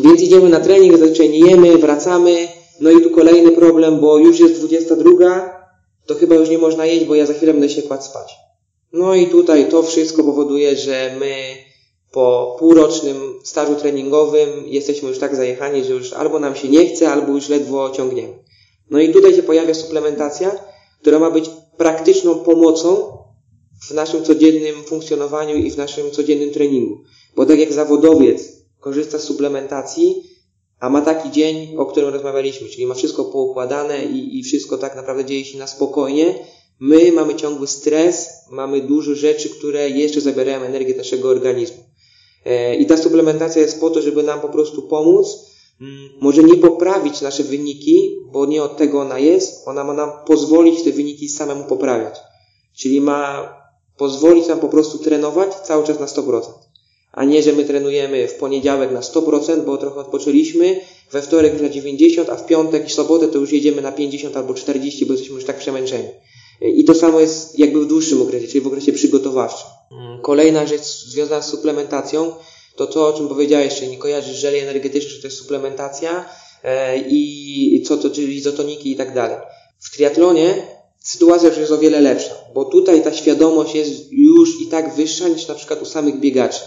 [0.00, 2.48] Więc idziemy na trening, zazwyczaj nie jemy, wracamy,
[2.80, 5.68] no i tu kolejny problem, bo już jest 22,
[6.06, 8.34] to chyba już nie można jeść, bo ja za chwilę będę się kładł spać.
[8.92, 11.34] No i tutaj to wszystko powoduje, że my
[12.12, 17.10] po półrocznym stażu treningowym jesteśmy już tak zajechani, że już albo nam się nie chce,
[17.10, 18.38] albo już ledwo ciągniemy.
[18.90, 20.60] No i tutaj się pojawia suplementacja,
[21.00, 23.18] która ma być praktyczną pomocą
[23.88, 27.02] w naszym codziennym funkcjonowaniu i w naszym codziennym treningu.
[27.36, 28.42] Bo tak jak zawodowiec
[28.80, 30.22] korzysta z suplementacji,
[30.80, 34.96] a ma taki dzień, o którym rozmawialiśmy, czyli ma wszystko poukładane i, i wszystko tak
[34.96, 36.34] naprawdę dzieje się na spokojnie,
[36.80, 41.87] my mamy ciągły stres, mamy dużo rzeczy, które jeszcze zabierają energię naszego organizmu.
[42.44, 45.26] E, I ta suplementacja jest po to, żeby nam po prostu pomóc,
[45.80, 50.10] mm, może nie poprawić nasze wyniki, bo nie od tego ona jest, ona ma nam
[50.26, 52.14] pozwolić te wyniki samemu poprawiać.
[52.76, 53.52] Czyli ma
[53.96, 56.68] pozwolić nam po prostu trenować cały czas na 100%.
[57.12, 60.80] A nie, że my trenujemy w poniedziałek na 100%, bo trochę odpoczęliśmy,
[61.12, 64.36] we wtorek już na 90%, a w piątek i sobotę to już jedziemy na 50
[64.36, 66.08] albo 40, bo jesteśmy już tak przemęczeni.
[66.60, 69.66] I to samo jest jakby w dłuższym okresie, czyli w okresie przygotowawczym.
[69.92, 72.34] Mm, kolejna rzecz związana z suplementacją,
[72.76, 76.24] to to, o czym powiedziałeś, czyli nie kojarzysz żeli energetycznych, to jest suplementacja
[76.64, 79.36] e, i co to, czyli izotoniki i tak dalej.
[79.78, 80.66] W triatlonie
[80.98, 85.28] sytuacja już jest o wiele lepsza, bo tutaj ta świadomość jest już i tak wyższa
[85.28, 86.60] niż na przykład u samych biegaczy.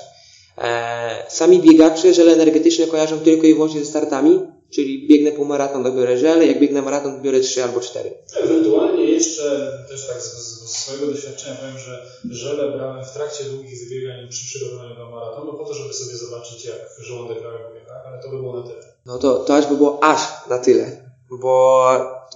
[0.57, 4.39] E, sami biegacze żele energetyczne kojarzą tylko i wyłącznie ze startami,
[4.71, 8.13] czyli biegnę półmaraton, to biorę żele, jak biegnę maraton, biorę trzy albo cztery.
[8.35, 13.77] Ewentualnie jeszcze też tak z, z swojego doświadczenia powiem, że żele brałem w trakcie długich
[13.77, 18.03] zbiegań przy przygotowaniu do maratonu po to, żeby sobie zobaczyć jak żołądek reaguje, tak?
[18.05, 18.83] ale to by było na tyle.
[19.05, 20.19] No to, to aż by było aż
[20.49, 21.85] na tyle, bo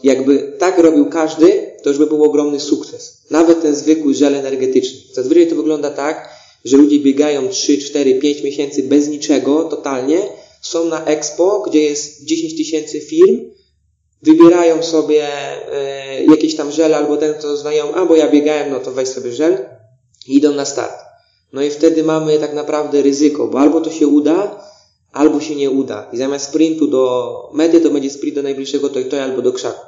[0.04, 3.22] jakby tak robił każdy, to już by był ogromny sukces.
[3.32, 5.00] Nawet ten zwykły żel energetyczny.
[5.14, 6.30] Zazwyczaj to wygląda tak,
[6.66, 10.30] że ludzie biegają 3, 4, 5 miesięcy bez niczego, totalnie,
[10.68, 13.42] są na Expo, gdzie jest 10 tysięcy firm,
[14.22, 15.28] wybierają sobie
[15.74, 19.10] e, jakieś tam żel albo ten, kto znają, a bo ja biegałem, no to weź
[19.10, 19.66] sobie żel
[20.28, 21.06] i idą na start.
[21.54, 24.64] No i wtedy mamy tak naprawdę ryzyko, bo albo to się uda,
[25.12, 26.10] albo się nie uda.
[26.14, 29.54] I zamiast sprintu do mety, to będzie sprint do najbliższego to i to albo do
[29.54, 29.86] krzaku.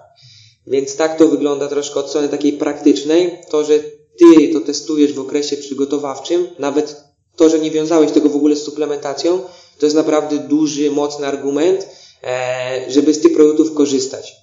[0.67, 3.37] Więc tak to wygląda troszkę od strony takiej praktycznej.
[3.49, 3.79] To, że
[4.19, 7.03] ty to testujesz w okresie przygotowawczym, nawet
[7.35, 9.39] to, że nie wiązałeś tego w ogóle z suplementacją,
[9.79, 11.87] to jest naprawdę duży, mocny argument,
[12.23, 14.35] e, żeby z tych produktów korzystać.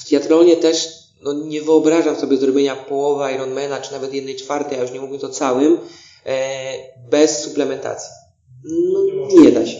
[0.00, 0.88] W triatlonie też
[1.22, 5.24] no, nie wyobrażam sobie zrobienia połowy Ironmana, czy nawet jednej czwartej, a już nie mówiąc
[5.24, 5.78] o całym,
[6.26, 6.72] e,
[7.10, 8.10] bez suplementacji.
[8.64, 9.00] No,
[9.42, 9.78] nie da się.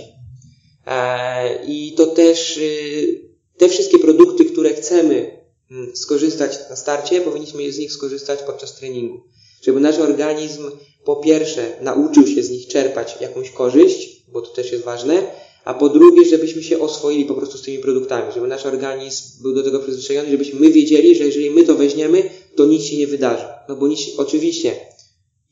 [0.86, 5.38] E, I to też y, te wszystkie produkty, które chcemy
[5.70, 9.20] Mm, skorzystać na starcie, powinniśmy z nich skorzystać podczas treningu.
[9.62, 10.70] Żeby nasz organizm
[11.04, 15.22] po pierwsze nauczył się z nich czerpać jakąś korzyść, bo to też jest ważne,
[15.64, 19.54] a po drugie, żebyśmy się oswoili po prostu z tymi produktami, żeby nasz organizm był
[19.54, 23.06] do tego przyzwyczajony, żebyśmy my wiedzieli, że jeżeli my to weźmiemy, to nic się nie
[23.06, 23.44] wydarzy.
[23.68, 24.76] No bo nic, oczywiście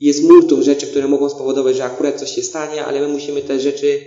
[0.01, 3.61] jest multum rzeczy, które mogą spowodować, że akurat coś się stanie, ale my musimy te
[3.61, 4.01] rzeczy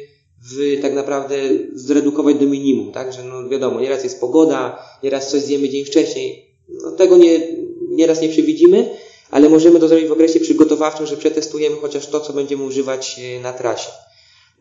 [0.51, 1.35] w, tak naprawdę
[1.73, 3.13] zredukować do minimum, tak?
[3.13, 6.45] Że no wiadomo, nieraz jest pogoda, nieraz coś zjemy dzień wcześniej.
[6.69, 7.47] No tego nie,
[7.89, 8.89] nieraz nie przewidzimy,
[9.31, 13.39] ale możemy to zrobić w okresie przygotowawczym, że przetestujemy chociaż to, co będziemy używać e,
[13.39, 13.91] na trasie.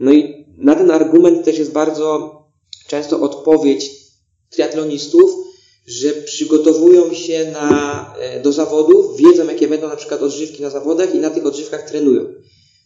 [0.00, 2.38] No i na ten argument też jest bardzo
[2.86, 3.90] często odpowiedź
[4.50, 5.30] triatlonistów,
[5.86, 11.14] że przygotowują się na, e, do zawodów, wiedzą jakie będą na przykład odżywki na zawodach
[11.14, 12.24] i na tych odżywkach trenują.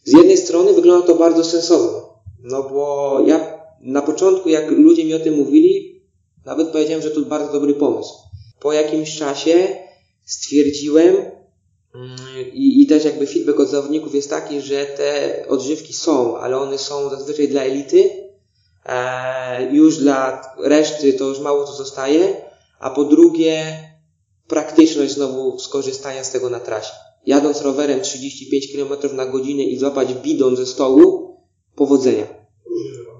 [0.03, 1.99] Z jednej strony wygląda to bardzo sensownie,
[2.43, 6.01] no bo ja na początku, jak ludzie mi o tym mówili,
[6.45, 8.13] nawet powiedziałem, że to bardzo dobry pomysł.
[8.59, 9.67] Po jakimś czasie
[10.25, 11.15] stwierdziłem,
[12.53, 16.77] i, i też jakby feedback od zawodników jest taki, że te odżywki są, ale one
[16.77, 18.09] są zazwyczaj dla elity,
[18.85, 22.35] e, już dla reszty to już mało co zostaje,
[22.79, 23.77] a po drugie
[24.47, 26.93] praktyczność znowu skorzystania z tego na trasie.
[27.25, 31.37] Jadąc rowerem 35 km na godzinę i złapać bidon ze stołu,
[31.75, 32.27] powodzenia.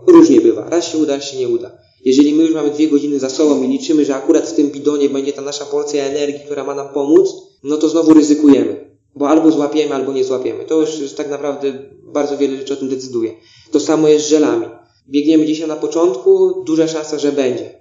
[0.07, 0.69] Różnie bywa.
[0.69, 1.77] Raz się uda, raz się nie uda.
[2.05, 5.09] Jeżeli my już mamy dwie godziny za sobą i liczymy, że akurat w tym bidonie
[5.09, 7.29] będzie ta nasza porcja energii, która ma nam pomóc,
[7.63, 8.93] no to znowu ryzykujemy.
[9.15, 10.65] Bo albo złapiemy, albo nie złapiemy.
[10.65, 13.33] To już jest tak naprawdę bardzo wiele rzeczy o tym decyduje.
[13.71, 14.65] To samo jest z żelami.
[15.09, 17.79] Biegniemy dzisiaj na początku, duża szansa, że będzie.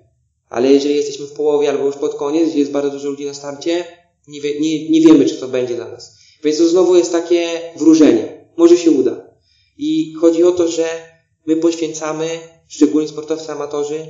[0.48, 3.34] Ale jeżeli jesteśmy w połowie albo już pod koniec, gdzie jest bardzo dużo ludzi na
[3.34, 3.84] starcie,
[4.28, 6.18] nie, wie, nie, nie wiemy, czy to będzie dla nas.
[6.44, 8.46] Więc to znowu jest takie wróżenie.
[8.56, 9.26] Może się uda.
[9.78, 10.84] I chodzi o to, że
[11.46, 12.28] my poświęcamy,
[12.68, 14.06] szczególnie sportowcy amatorzy,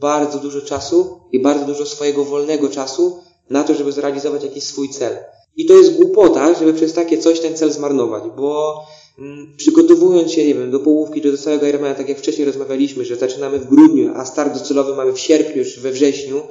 [0.00, 3.18] bardzo dużo czasu i bardzo dużo swojego wolnego czasu
[3.50, 5.16] na to, żeby zrealizować jakiś swój cel.
[5.56, 8.80] I to jest głupota, żeby przez takie coś ten cel zmarnować, bo
[9.18, 13.04] mm, przygotowując się, nie wiem, do połówki czy do całego Ironmana, tak jak wcześniej rozmawialiśmy,
[13.04, 16.42] że zaczynamy w grudniu, a start docelowy mamy w sierpniu czy we wrześniu,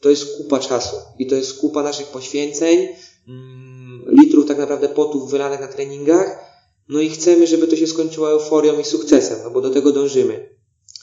[0.00, 2.88] to jest kupa czasu i to jest kupa naszych poświęceń,
[3.28, 6.38] mm, litrów tak naprawdę potów wylanych na treningach,
[6.88, 10.55] no i chcemy, żeby to się skończyło euforią i sukcesem, no bo do tego dążymy.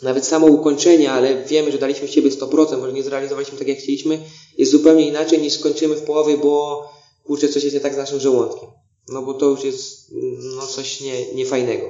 [0.04, 3.78] Nawet samo ukończenie, ale wiemy, że daliśmy z siebie 100%, może nie zrealizowaliśmy tak jak
[3.78, 4.20] chcieliśmy,
[4.58, 6.84] jest zupełnie inaczej niż skończymy w połowie, bo
[7.24, 8.70] kurczę, coś jest nie tak z naszym żołądkiem.
[9.10, 10.12] No bo to już jest
[10.56, 11.86] no, coś nie, niefajnego.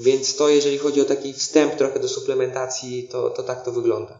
[0.00, 4.18] Więc to, jeżeli chodzi o taki wstęp trochę do suplementacji, to, to tak to wygląda.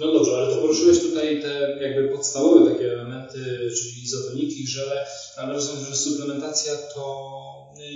[0.00, 3.38] No dobrze, ale to poruszyłeś tutaj te jakby podstawowe takie elementy,
[3.76, 7.30] czyli izotoniki, żele, ale rozumiem, że suplementacja to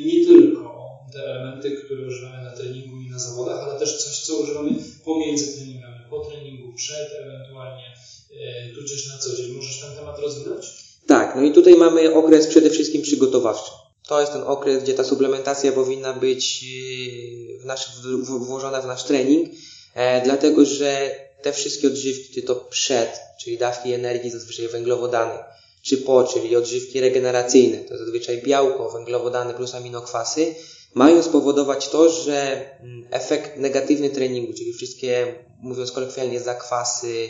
[0.05, 0.77] nie tylko
[1.13, 4.71] te elementy, które używamy na treningu na zawodach, ale też coś, co używamy
[5.05, 7.95] pomiędzy treningami, po treningu, przed ewentualnie,
[8.31, 9.53] e, tudzież na co dzień.
[9.53, 10.67] Możesz ten temat rozwinąć?
[11.07, 13.71] Tak, no i tutaj mamy okres przede wszystkim przygotowawczy.
[14.09, 18.87] To jest ten okres, gdzie ta suplementacja powinna być e, w nasz, w, włożona w
[18.87, 19.49] nasz trening,
[19.95, 21.11] e, dlatego że
[21.43, 25.39] te wszystkie odżywki, czy to przed, czyli dawki energii, zazwyczaj węglowodany,
[25.83, 30.55] czy po, czyli odżywki regeneracyjne, to zazwyczaj białko, węglowodany plus aminokwasy,
[30.97, 37.29] mają spowodować to, że mm, efekt negatywny treningu, czyli wszystkie, mówiąc kolokwialnie, zakwasy,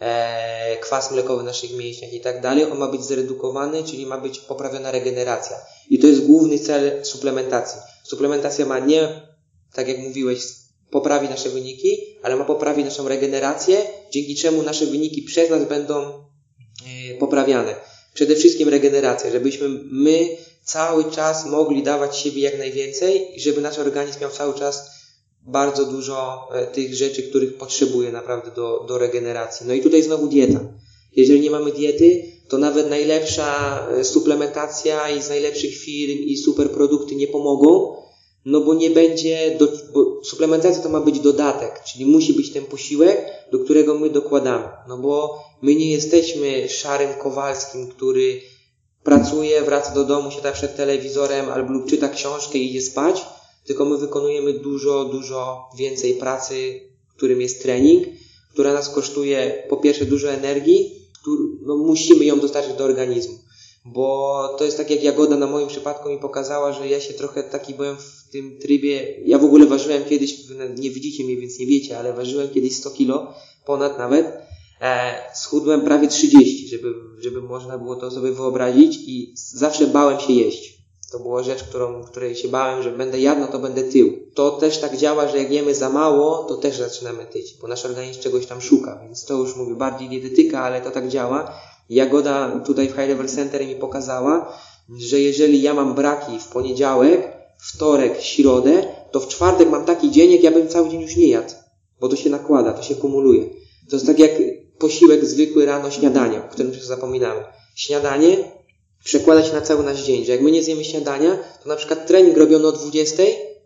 [0.00, 4.18] e, kwas mlekowy w naszych mięśniach i tak dalej, on ma być zredukowany, czyli ma
[4.18, 5.56] być poprawiona regeneracja.
[5.90, 7.80] I to jest główny cel suplementacji.
[8.04, 9.22] Suplementacja ma nie,
[9.72, 10.42] tak jak mówiłeś,
[10.90, 16.02] poprawi nasze wyniki, ale ma poprawić naszą regenerację, dzięki czemu nasze wyniki przez nas będą
[16.02, 17.74] e, poprawiane.
[18.14, 20.28] Przede wszystkim regeneracja, żebyśmy my
[20.68, 24.90] cały czas mogli dawać siebie jak najwięcej i żeby nasz organizm miał cały czas
[25.46, 29.66] bardzo dużo e, tych rzeczy, których potrzebuje naprawdę do, do regeneracji.
[29.66, 30.60] No i tutaj znowu dieta.
[31.16, 36.70] Jeżeli nie mamy diety, to nawet najlepsza e, suplementacja i z najlepszych firm i super
[36.70, 37.96] produkty nie pomogą,
[38.44, 42.64] no bo nie będzie, do, bo suplementacja to ma być dodatek, czyli musi być ten
[42.64, 44.68] posiłek, do którego my dokładamy.
[44.88, 48.40] No bo my nie jesteśmy szarym Kowalskim, który
[49.04, 53.24] pracuje, wraca do domu, siada przed telewizorem albo lub czyta książkę i idzie spać,
[53.66, 56.80] tylko my wykonujemy dużo, dużo więcej pracy,
[57.16, 58.06] którym jest trening,
[58.52, 60.92] która nas kosztuje po pierwsze dużo energii,
[61.62, 63.38] no musimy ją dostarczyć do organizmu.
[63.84, 67.42] Bo to jest tak jak Jagoda na moim przypadku mi pokazała, że ja się trochę
[67.42, 70.36] taki byłem w tym trybie, ja w ogóle ważyłem kiedyś,
[70.78, 73.34] nie widzicie mnie, więc nie wiecie, ale ważyłem kiedyś 100 kilo,
[73.66, 74.26] ponad nawet,
[74.80, 80.32] e, schudłem prawie 30, żeby, żeby można było to sobie wyobrazić i zawsze bałem się
[80.32, 80.78] jeść.
[81.12, 84.12] To była rzecz, którą, której się bałem, że będę jadł, no to będę tył.
[84.34, 87.84] To też tak działa, że jak jemy za mało, to też zaczynamy tyć, bo nasz
[87.84, 91.52] organizm czegoś tam szuka, więc to już mówię bardziej dietetyka, ale to tak działa.
[91.90, 94.58] Jagoda tutaj w High Level Center mi pokazała,
[94.96, 100.30] że jeżeli ja mam braki w poniedziałek, wtorek, środę, to w czwartek mam taki dzień,
[100.30, 101.54] jak ja bym cały dzień już nie jadł,
[102.00, 103.44] bo to się nakłada, to się kumuluje.
[103.90, 104.30] To jest tak jak
[104.78, 107.40] posiłek zwykły rano, śniadanie, o którym zapominamy.
[107.74, 108.52] Śniadanie
[109.04, 112.06] przekłada się na cały nasz dzień, że jak my nie zjemy śniadania, to na przykład
[112.06, 113.22] trening robiony o 20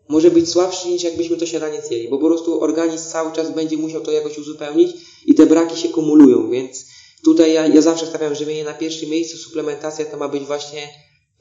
[0.09, 3.77] może być słabszy niż jakbyśmy to śniadanie zjeli, bo po prostu organizm cały czas będzie
[3.77, 4.97] musiał to jakoś uzupełnić
[5.27, 6.87] i te braki się kumulują, więc
[7.25, 10.89] tutaj ja, ja zawsze stawiam żywienie na pierwszym miejscu, suplementacja to ma być właśnie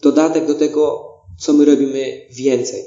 [0.02, 1.08] dodatek do tego,
[1.40, 2.84] co my robimy więcej.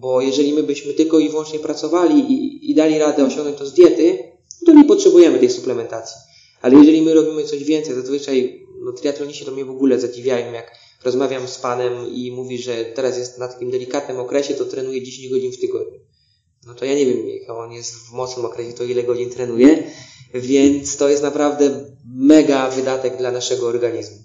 [0.00, 3.72] Bo jeżeli my byśmy tylko i wyłącznie pracowali i, i dali radę osiągnąć to z
[3.72, 4.18] diety,
[4.66, 6.16] to nie potrzebujemy tej suplementacji.
[6.62, 10.70] Ale jeżeli my robimy coś więcej, zazwyczaj no, triatloniści to mnie w ogóle zadziwiają, jak
[11.04, 15.28] rozmawiam z panem i mówi, że teraz jest na takim delikatnym okresie, to trenuje 10
[15.28, 16.00] godzin w tygodniu.
[16.66, 19.90] No to ja nie wiem, jak on jest w mocnym okresie, to ile godzin trenuje,
[20.34, 24.16] więc to jest naprawdę mega wydatek dla naszego organizmu.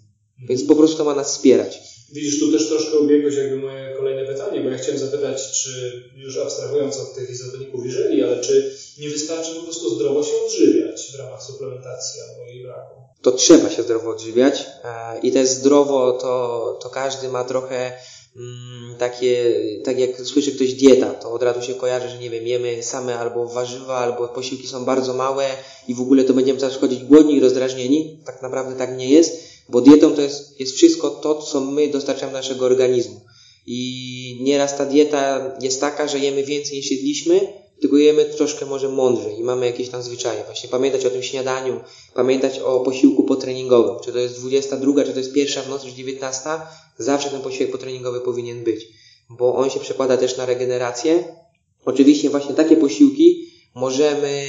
[0.49, 1.79] Więc po prostu ma nas wspierać.
[2.14, 6.38] Widzisz, tu też troszkę ubiegłeś jakby moje kolejne pytanie, bo ja chciałem zapytać, czy już
[6.38, 11.20] abstrahując od tych izotoników jeżeli, ale czy nie wystarczy po prostu zdrowo się odżywiać w
[11.20, 13.01] ramach suplementacji albo jej braku?
[13.22, 17.91] To trzeba się zdrowo odżywiać e, i te zdrowo to, to każdy ma trochę
[18.36, 19.53] mm, takie,
[19.84, 23.20] tak jak słyszy ktoś dieta, to od razu się kojarzy, że nie wiem, jemy same
[23.20, 25.45] albo warzywa, albo posiłki są bardzo małe
[25.88, 28.20] i w ogóle to będziemy teraz chodzić głodni i rozdrażnieni.
[28.26, 32.34] Tak naprawdę tak nie jest bo dietą to jest, jest wszystko to, co my dostarczamy
[32.34, 33.22] naszego organizmu.
[33.67, 38.89] I nieraz ta dieta jest taka, że jemy więcej niż jedliśmy, tylko jemy troszkę może
[38.89, 40.43] mądrzej i mamy jakieś tam zwyczaje.
[40.43, 41.80] Właśnie pamiętać o tym śniadaniu,
[42.13, 43.95] pamiętać o posiłku potreningowym.
[44.03, 46.49] Czy to jest 22, czy to jest pierwsza w nocy, czy 19,
[46.97, 48.88] zawsze ten posiłek potreningowy powinien być,
[49.30, 51.24] bo on się przekłada też na regenerację.
[51.86, 54.45] Oczywiście właśnie takie posiłki możemy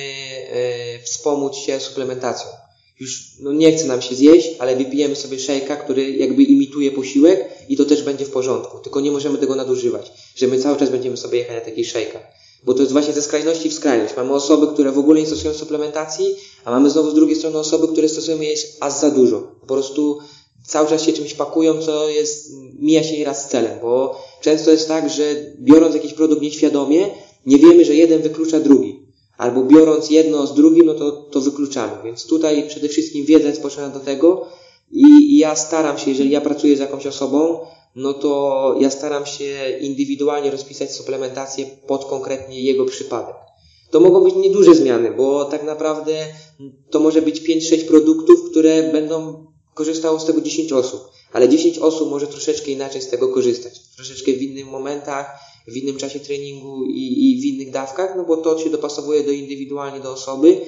[0.50, 2.61] e, wspomóc się suplementacją
[3.02, 7.48] już no nie chce nam się zjeść, ale wypijemy sobie szejka, który jakby imituje posiłek
[7.68, 8.78] i to też będzie w porządku.
[8.78, 12.20] Tylko nie możemy tego nadużywać, że my cały czas będziemy sobie jechać na taki szejka.
[12.64, 14.16] Bo to jest właśnie ze skrajności w skrajność.
[14.16, 16.26] Mamy osoby, które w ogóle nie stosują suplementacji,
[16.64, 19.52] a mamy znowu z drugiej strony osoby, które stosują jej aż za dużo.
[19.60, 20.18] Po prostu
[20.66, 24.88] cały czas się czymś pakują, co jest, mija się nieraz z celem, bo często jest
[24.88, 25.22] tak, że
[25.60, 27.10] biorąc jakiś produkt nieświadomie,
[27.46, 29.01] nie wiemy, że jeden wyklucza drugi.
[29.42, 31.92] Albo biorąc jedno z drugim, no to, to wykluczamy.
[32.04, 34.46] Więc tutaj przede wszystkim wiedza jest potrzebna do tego
[34.92, 37.60] i, i ja staram się, jeżeli ja pracuję z jakąś osobą,
[37.96, 43.34] no to ja staram się indywidualnie rozpisać suplementację pod konkretnie jego przypadek.
[43.90, 46.12] To mogą być nieduże zmiany, bo tak naprawdę
[46.90, 51.00] to może być 5-6 produktów, które będą korzystało z tego 10 osób,
[51.32, 53.80] ale 10 osób może troszeczkę inaczej z tego korzystać.
[53.96, 55.26] Troszeczkę w innych momentach,
[55.68, 59.30] w innym czasie treningu i, i w innych dawkach, no bo to się dopasowuje do
[59.30, 60.60] indywidualnie do osoby.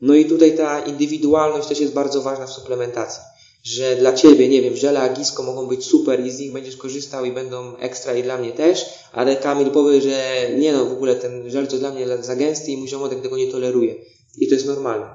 [0.00, 3.22] No i tutaj ta indywidualność też jest bardzo ważna w suplementacji
[3.64, 7.24] że dla Ciebie, nie wiem, żele agisko mogą być super i z nich będziesz korzystał
[7.24, 11.14] i będą ekstra i dla mnie też, ale Kamil powie, że nie no, w ogóle
[11.14, 13.94] ten żel to dla mnie za gęsty i mój żołądek tego nie toleruje.
[14.38, 15.06] I to jest normalne.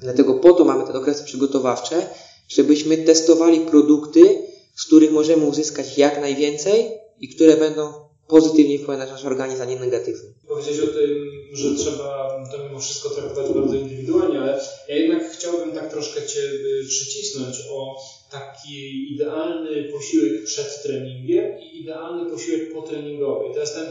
[0.00, 2.06] Dlatego po to mamy te okresy przygotowawcze,
[2.48, 4.42] żebyśmy testowali produkty,
[4.76, 6.90] z których możemy uzyskać jak najwięcej
[7.20, 10.30] i które będą pozytywnie wpływać na nasz organizm, a nie negatywnie.
[10.48, 15.72] Powiedziałeś o tym, że trzeba to mimo wszystko traktować bardzo indywidualnie, ale ja jednak chciałbym
[15.72, 16.40] tak troszkę Cię
[16.88, 17.96] przycisnąć o
[18.30, 23.50] taki idealny posiłek przed treningiem i idealny posiłek potreningowy.
[23.50, 23.86] I teraz ten,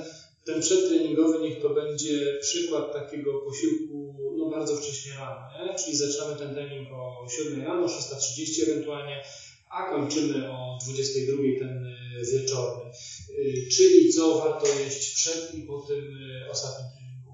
[0.45, 5.75] ten przedtreningowy niech to będzie przykład takiego posiłku no bardzo wcześnie rano, nie?
[5.75, 9.23] czyli zaczynamy ten trening o 7 rano, 6.30 ewentualnie,
[9.69, 12.91] a kończymy o 22 ten y, wieczorny.
[13.39, 17.31] Y, czy i co warto jeść przed i po tym y, ostatnim treningu?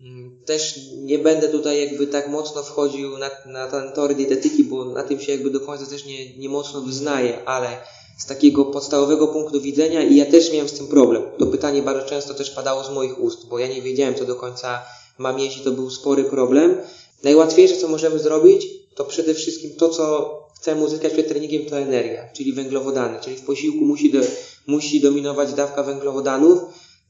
[0.00, 4.84] Mm, też nie będę tutaj jakby tak mocno wchodził na, na ten tor dietetyki, bo
[4.84, 7.68] na tym się jakby do końca też nie, nie mocno wyznaję, ale
[8.18, 11.22] z takiego podstawowego punktu widzenia i ja też miałem z tym problem.
[11.38, 14.36] To pytanie bardzo często też padało z moich ust, bo ja nie wiedziałem, co do
[14.36, 14.82] końca
[15.18, 16.76] mam jeść to był spory problem.
[17.22, 22.28] Najłatwiejsze, co możemy zrobić, to przede wszystkim to, co chcemy uzyskać przed treningiem, to energia,
[22.32, 24.18] czyli węglowodany, czyli w posiłku musi, do,
[24.66, 26.60] musi dominować dawka węglowodanów.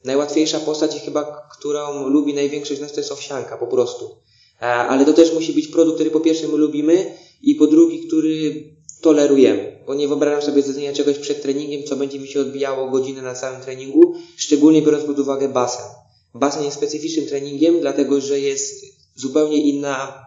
[0.05, 4.17] Najłatwiejsza postać, chyba którą lubi największość z nas, to jest owsianka po prostu.
[4.63, 8.07] E, ale to też musi być produkt, który po pierwsze my lubimy i po drugi,
[8.07, 8.65] który
[9.01, 9.85] tolerujemy.
[9.87, 13.35] Bo nie wyobrażam sobie zjedzenia czegoś przed treningiem, co będzie mi się odbijało godzinę na
[13.35, 15.87] całym treningu, szczególnie biorąc pod uwagę basen.
[16.35, 18.85] Basen jest specyficznym treningiem, dlatego że jest
[19.15, 20.25] zupełnie inna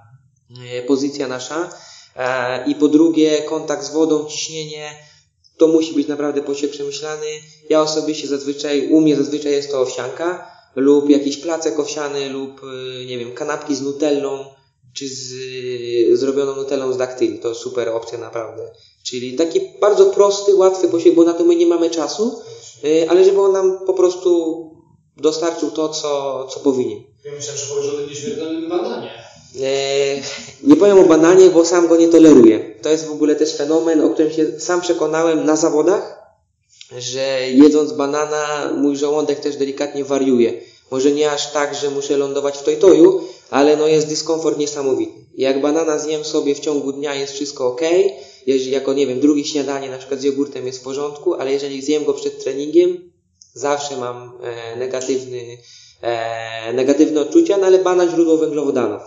[0.73, 1.69] e, pozycja nasza
[2.67, 4.89] i po drugie kontakt z wodą, ciśnienie,
[5.57, 7.25] to musi być naprawdę posiłek przemyślany.
[7.69, 13.05] Ja osobiście zazwyczaj, u mnie zazwyczaj jest to owsianka lub jakiś placek owsiany lub, y,
[13.05, 14.45] nie wiem, kanapki z nutellą
[14.93, 15.31] czy z
[16.11, 17.39] y, zrobioną nutellą z daktyli.
[17.39, 18.71] To super opcja naprawdę.
[19.03, 22.41] Czyli taki bardzo prosty, łatwy posiłek, bo na to my nie mamy czasu,
[22.83, 24.63] y, ale żeby on nam po prostu
[25.17, 26.99] dostarczył to, co, co powinien.
[27.25, 29.28] Ja myślę, że powiesz o tym nieśmiertelnym bananie.
[29.55, 30.21] Eee,
[30.63, 32.75] nie powiem o bananie, bo sam go nie toleruję.
[32.81, 36.19] To jest w ogóle też fenomen, o którym się sam przekonałem na zawodach,
[36.97, 40.61] że jedząc banana mój żołądek też delikatnie wariuje.
[40.91, 45.13] Może nie aż tak, że muszę lądować w tojtoju, ale no jest dyskomfort niesamowity.
[45.37, 47.81] Jak banana zjem sobie w ciągu dnia jest wszystko ok,
[48.47, 51.81] jeżeli jako, nie wiem, drugie śniadanie na przykład z jogurtem jest w porządku, ale jeżeli
[51.81, 53.11] zjem go przed treningiem,
[53.53, 55.57] zawsze mam e, negatywny,
[56.01, 59.01] e, negatywne odczucia, no ale banan źródło węglowodanów.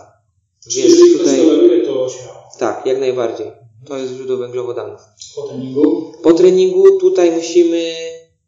[0.69, 2.43] Czyli jeżeli ktoś toleruje, to śmiało.
[2.59, 3.51] Tak, jak najbardziej.
[3.85, 5.01] To jest źródło węglowodanów.
[5.35, 6.13] Po treningu?
[6.23, 7.93] Po treningu tutaj musimy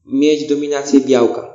[0.06, 1.55] mieć dominację białka.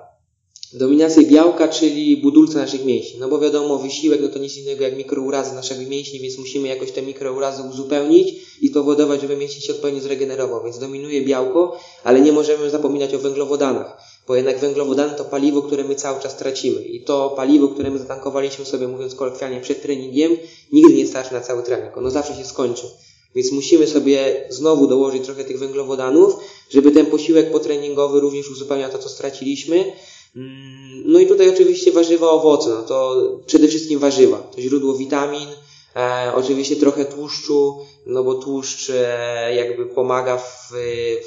[0.72, 3.20] Dominację białka, czyli budulce naszych mięśni.
[3.20, 6.92] No bo wiadomo, wysiłek no to nic innego jak mikrourazy naszych mięśni, więc musimy jakoś
[6.92, 10.64] te mikrourazy uzupełnić i spowodować, żeby mięsień się odpowiednio zregenerował.
[10.64, 15.84] Więc dominuje białko, ale nie możemy zapominać o węglowodanach, bo jednak węglowodany to paliwo, które
[15.84, 16.82] my cały czas tracimy.
[16.82, 20.36] I to paliwo, które my zatankowaliśmy sobie, mówiąc kolokwialnie, przed treningiem,
[20.72, 21.96] nigdy nie starczy na cały trening.
[21.96, 22.86] Ono zawsze się skończy.
[23.34, 26.34] Więc musimy sobie znowu dołożyć trochę tych węglowodanów,
[26.70, 29.92] żeby ten posiłek potreningowy również uzupełniał to, co straciliśmy.
[30.36, 33.16] Mm, no i tutaj oczywiście warzywa, owoce, no to
[33.46, 35.48] przede wszystkim warzywa, to źródło witamin,
[35.96, 40.72] e, oczywiście trochę tłuszczu, no bo tłuszcz e, jakby pomaga w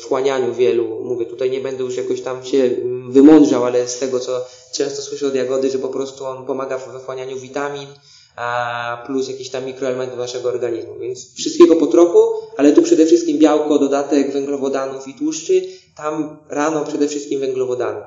[0.02, 2.70] wchłanianiu wielu, mówię, tutaj nie będę już jakoś tam się
[3.10, 7.00] wymądrzał, ale z tego co często słyszę od Jagody, że po prostu on pomaga we
[7.00, 7.88] wchłanianiu witamin,
[8.36, 12.20] a plus jakieś tam mikroelementy naszego organizmu, więc wszystkiego po trochu,
[12.58, 15.62] ale tu przede wszystkim białko, dodatek węglowodanów i tłuszczy,
[15.98, 18.02] tam rano przede wszystkim węglowodany.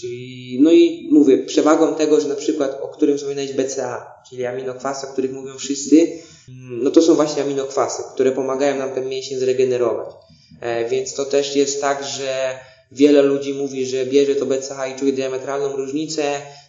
[0.00, 5.06] Czyli, no i mówię, przewagą tego, że na przykład, o którym wspominałeś BCA, czyli aminokwasy,
[5.06, 5.96] o których mówią wszyscy,
[6.48, 10.08] mm, no to są właśnie aminokwasy, które pomagają nam ten mięsień zregenerować.
[10.60, 12.58] E, więc to też jest tak, że
[12.92, 16.22] Wiele ludzi mówi, że bierze to BCA i czuje diametralną różnicę.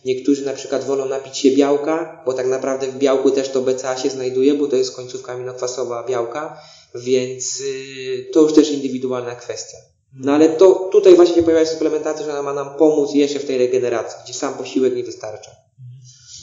[0.06, 3.98] Niektórzy na przykład wolą napić się białka, bo tak naprawdę w białku też to BCA
[3.98, 6.62] się znajduje, bo to jest końcówka aminokwasowa białka,
[6.96, 9.78] więc yy, to już też indywidualna kwestia.
[10.14, 13.46] No ale to tutaj właśnie się pojawia suplementacja, że ona ma nam pomóc jeszcze w
[13.46, 15.52] tej regeneracji, gdzie sam posiłek nie wystarcza.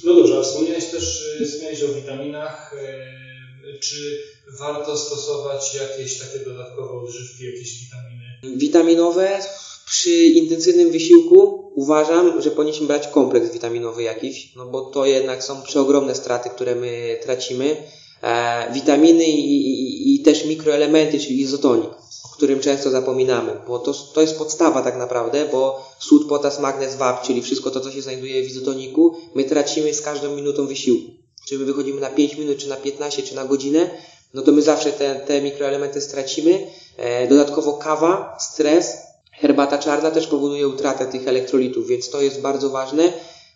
[0.05, 2.75] No dobrze, a wspomniałeś też, y, wspomniałeś o witaminach.
[2.75, 4.19] y, Czy
[4.59, 8.57] warto stosować jakieś takie dodatkowe odżywki, jakieś witaminy?
[8.59, 9.39] Witaminowe
[9.87, 15.63] przy intensywnym wysiłku uważam, że powinniśmy brać kompleks witaminowy jakiś, no bo to jednak są
[15.63, 17.77] przeogromne straty, które my tracimy.
[18.23, 21.91] E, witaminy i, i, i też mikroelementy, czyli izotonik,
[22.37, 27.23] którym często zapominamy, bo to, to jest podstawa tak naprawdę, bo sód, potas, magnez, wap,
[27.23, 31.11] czyli wszystko to, co się znajduje w izotoniku, my tracimy z każdą minutą wysiłku.
[31.49, 33.91] Czy my wychodzimy na 5 minut, czy na 15, czy na godzinę,
[34.35, 36.67] no to my zawsze te, te mikroelementy stracimy.
[36.97, 38.97] E, dodatkowo kawa, stres,
[39.33, 43.13] herbata czarna też powoduje utratę tych elektrolitów, więc to jest bardzo ważne.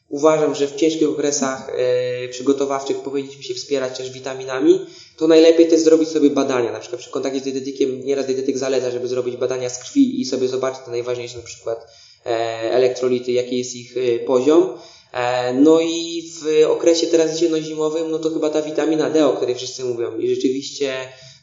[0.09, 4.87] Uważam, że w ciężkich okresach e, przygotowawczych powinniśmy się wspierać też witaminami.
[5.17, 8.91] To najlepiej też zrobić sobie badania, na przykład przy kontakcie z dietetykiem, nieraz dietetyk zaleca,
[8.91, 11.87] żeby zrobić badania z krwi i sobie zobaczyć te najważniejsze na przykład
[12.27, 12.31] e,
[12.73, 14.79] elektrolity, jaki jest ich e, poziom.
[15.13, 19.55] E, No i w okresie teraz jesienno-zimowym, no to chyba ta witamina D, o której
[19.55, 20.19] wszyscy mówią.
[20.19, 20.95] I rzeczywiście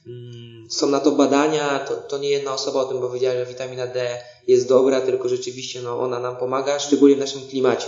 [0.08, 3.88] mm, są na to badania, to, to nie jedna osoba o tym powiedziała, że witamina
[3.88, 7.88] D jest dobra, tylko rzeczywiście no, ona nam pomaga, szczególnie w naszym klimacie.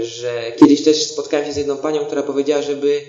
[0.00, 3.00] Że kiedyś też spotkałem się z jedną panią, która powiedziała, żeby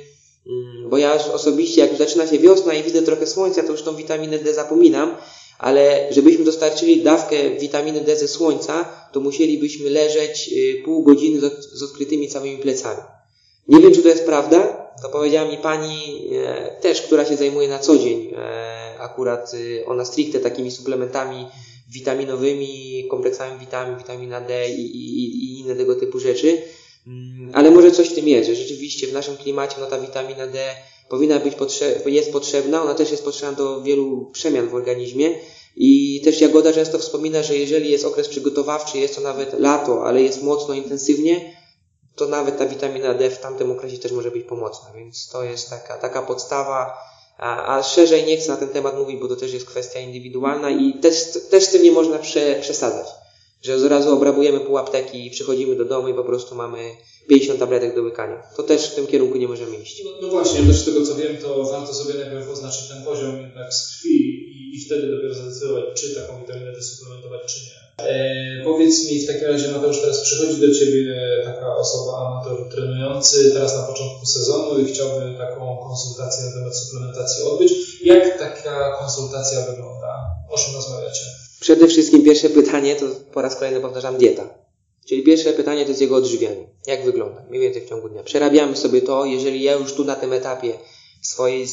[0.48, 3.96] mm, bo ja osobiście, jak zaczyna się wiosna i widzę trochę słońca, to już tą
[3.96, 5.16] witaminę D zapominam,
[5.60, 11.44] ale żebyśmy dostarczyli dawkę witaminy D ze słońca, to musielibyśmy leżeć y, pół godziny z,
[11.44, 13.02] od- z odkrytymi całymi plecami.
[13.68, 14.86] Nie wiem, czy to jest prawda.
[15.04, 19.84] To powiedziała mi pani e, też, która się zajmuje na co dzień e, akurat y,
[19.86, 21.48] ona stricte takimi suplementami
[21.88, 26.62] witaminowymi, kompleksami witamin, witamina D i, i, i inne tego typu rzeczy.
[27.08, 30.48] Mm, Ale może coś w tym jest, że rzeczywiście w naszym klimacie no ta witamina
[30.48, 30.76] D
[31.10, 35.30] powinna być potrze- jest potrzebna, ona też jest potrzebna do wielu przemian w organizmie
[35.76, 40.22] i też Jagoda często wspomina, że jeżeli jest okres przygotowawczy, jest to nawet lato, ale
[40.22, 41.56] jest mocno intensywnie,
[42.16, 45.70] to nawet ta witamina D w tamtym okresie też może być pomocna, więc to jest
[45.70, 46.98] taka, taka podstawa,
[47.38, 50.70] a, a szerzej nie chcę na ten temat mówić, bo to też jest kwestia indywidualna
[50.70, 51.16] i też,
[51.50, 53.08] też z tym nie można prze, przesadzać,
[53.62, 56.96] że od razu obrabujemy pół apteki i przychodzimy do domu i po prostu mamy
[57.28, 58.44] 50 tabletek do łykania.
[58.58, 60.04] To też w tym kierunku nie możemy iść.
[60.04, 63.42] No, no właśnie, też z tego co wiem, to warto sobie najpierw oznaczyć ten poziom
[63.42, 64.16] jednak z krwi
[64.52, 67.85] i, i wtedy dopiero zadecydować, czy taką witaminę suplementować, czy nie.
[67.98, 71.16] E, powiedz mi w takim razie, Mateusz, teraz przychodzi do Ciebie
[71.46, 77.44] taka osoba, amator trenujący, teraz na początku sezonu i chciałby taką konsultację na temat suplementacji
[77.44, 77.74] odbyć.
[78.04, 80.26] Jak taka konsultacja wygląda?
[80.50, 81.22] O czym rozmawiacie?
[81.60, 84.50] Przede wszystkim pierwsze pytanie, to po raz kolejny powtarzam, dieta.
[85.06, 86.68] Czyli pierwsze pytanie to jest jego odżywianie.
[86.88, 87.46] Jak wygląda?
[87.50, 88.24] Mniej więcej w ciągu dnia.
[88.24, 90.74] Przerabiamy sobie to, jeżeli ja już tu na tym etapie
[91.22, 91.68] swojej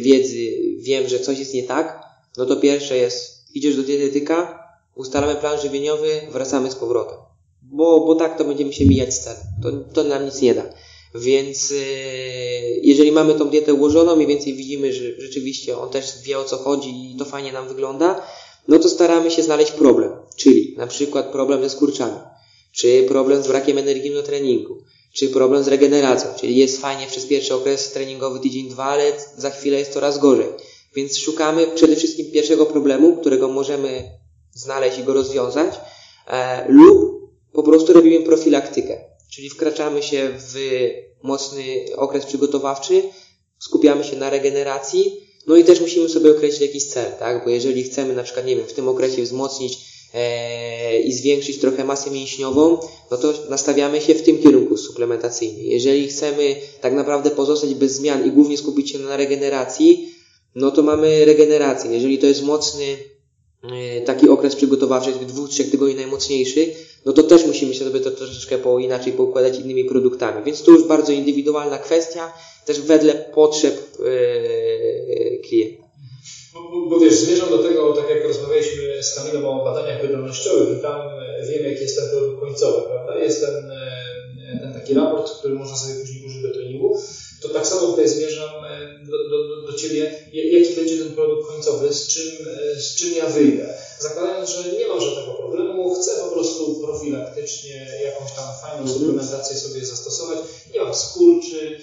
[0.00, 0.36] wiedzy
[0.78, 2.02] wiem, że coś jest nie tak,
[2.36, 4.61] no to pierwsze jest, idziesz do dietetyka,
[4.94, 7.18] ustalamy plan żywieniowy, wracamy z powrotem.
[7.62, 9.42] Bo, bo tak to będziemy się mijać z celem.
[9.62, 10.62] To, to nam nic nie da.
[11.14, 11.78] Więc yy,
[12.82, 16.56] jeżeli mamy tą dietę ułożoną, mniej więcej widzimy, że rzeczywiście on też wie o co
[16.56, 18.22] chodzi i to fajnie nam wygląda,
[18.68, 20.12] no to staramy się znaleźć problem.
[20.36, 22.18] Czyli na przykład problem ze skurczami,
[22.72, 24.76] czy problem z brakiem energii na treningu,
[25.12, 29.50] czy problem z regeneracją, czyli jest fajnie przez pierwszy okres treningowy tydzień, dwa, ale za
[29.50, 30.48] chwilę jest coraz gorzej.
[30.94, 34.21] Więc szukamy przede wszystkim pierwszego problemu, którego możemy
[34.54, 35.74] znaleźć i go rozwiązać,
[36.26, 37.22] e, lub
[37.52, 40.54] po prostu robimy profilaktykę, czyli wkraczamy się w
[41.22, 41.64] mocny
[41.96, 43.02] okres przygotowawczy,
[43.58, 47.44] skupiamy się na regeneracji, no i też musimy sobie określić jakiś cel, tak?
[47.44, 49.78] Bo jeżeli chcemy na przykład, nie wiem, w tym okresie wzmocnić
[50.14, 52.78] e, i zwiększyć trochę masę mięśniową,
[53.10, 55.62] no to nastawiamy się w tym kierunku suplementacyjnie.
[55.62, 60.14] Jeżeli chcemy tak naprawdę pozostać bez zmian i głównie skupić się na regeneracji,
[60.54, 61.90] no to mamy regenerację.
[61.90, 62.84] Jeżeli to jest mocny
[64.06, 68.58] taki okres przygotowawczy, tych dwóch, trzech tygodni najmocniejszy, no to też musimy sobie to troszeczkę
[68.58, 70.44] po inaczej poukładać innymi produktami.
[70.44, 72.32] Więc to już bardzo indywidualna kwestia,
[72.66, 75.82] też wedle potrzeb e, klienta.
[76.54, 80.78] Bo, bo, bo wiesz, zmierzam do tego, tak jak rozmawialiśmy z Kamilem o badaniach wydolnościowych
[80.78, 83.18] i tam e, wiemy, jaki jest ten produkt końcowy, prawda?
[83.18, 86.98] Jest ten, e, ten taki raport, który można sobie później użyć do treningu.
[87.42, 91.48] To tak samo tutaj zmierzam e, do, do, do, Ciebie, Ja- jaki będzie ten produkt
[91.48, 92.28] końcowy, z czym,
[92.76, 93.74] e, z czym ja wyjdę.
[94.00, 98.98] Zakładając, że nie mam żadnego problemu, chcę po prostu profilaktycznie jakąś tam fajną Mhm.
[98.98, 100.38] suplementację sobie zastosować,
[100.74, 101.78] nie mam skurczy,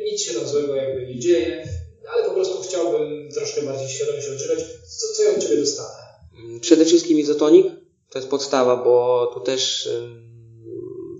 [0.00, 1.68] e, nic się tam złego jakby nie dzieje,
[2.14, 4.58] ale po prostu chciałbym troszkę bardziej świadomie się odżywiać.
[4.98, 6.02] Co, co ja od Ciebie dostanę?
[6.60, 7.66] Przede wszystkim izotonik,
[8.10, 9.88] To jest podstawa, bo tu też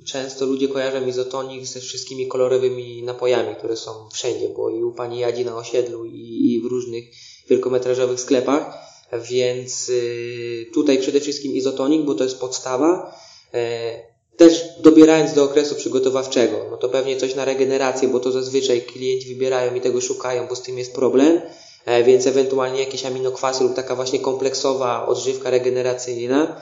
[0.04, 5.18] często ludzie kojarzą izotonik ze wszystkimi kolorowymi napojami, które są wszędzie, bo i u pani
[5.18, 7.04] Jadzi na osiedlu i, i w różnych
[7.48, 8.92] wielkometrażowych sklepach,
[9.30, 13.16] więc y, tutaj przede wszystkim izotonik, bo to jest podstawa.
[13.54, 18.82] E, też dobierając do okresu przygotowawczego, no to pewnie coś na regenerację, bo to zazwyczaj
[18.82, 21.40] klienci wybierają i tego szukają, bo z tym jest problem,
[21.84, 26.60] e, więc ewentualnie jakieś aminokwasy lub taka właśnie kompleksowa odżywka regeneracyjna.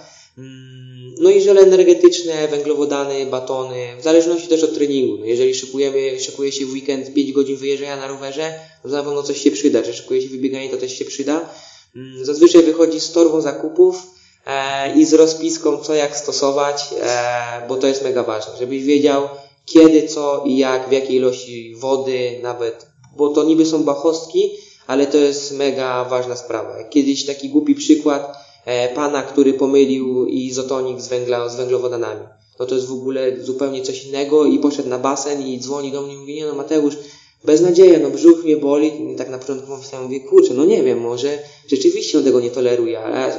[1.21, 5.17] No i żele energetyczne, węglowodany, batony, w zależności też od treningu.
[5.19, 9.23] No jeżeli szykujemy, szykuje się w weekend 5 godzin wyjeżdżania na rowerze, to na pewno
[9.23, 9.85] coś się przyda.
[9.85, 11.49] Że szykuje się wybieganie, to też się przyda.
[11.97, 14.03] Mm, zazwyczaj wychodzi z torbą zakupów
[14.47, 18.53] e, i z rozpiską, co jak stosować, e, bo to jest mega ważne.
[18.59, 19.29] Żebyś wiedział,
[19.67, 24.51] kiedy, co i jak, w jakiej ilości wody nawet, bo to niby są bachostki,
[24.87, 26.85] ale to jest mega ważna sprawa.
[26.85, 28.50] Kiedyś taki głupi przykład,
[28.95, 32.21] pana, który pomylił izotonik z, węgla, z węglowodanami.
[32.61, 36.03] No to jest w ogóle zupełnie coś innego i poszedł na basen i dzwoni do
[36.03, 36.97] mnie i mówi, nie no Mateusz,
[37.45, 39.13] beznadzieja, no brzuch mnie boli.
[39.13, 41.39] I tak na początku myślałem, mówię, kurczę, no nie wiem, może
[41.69, 43.35] rzeczywiście on tego nie toleruje, aż,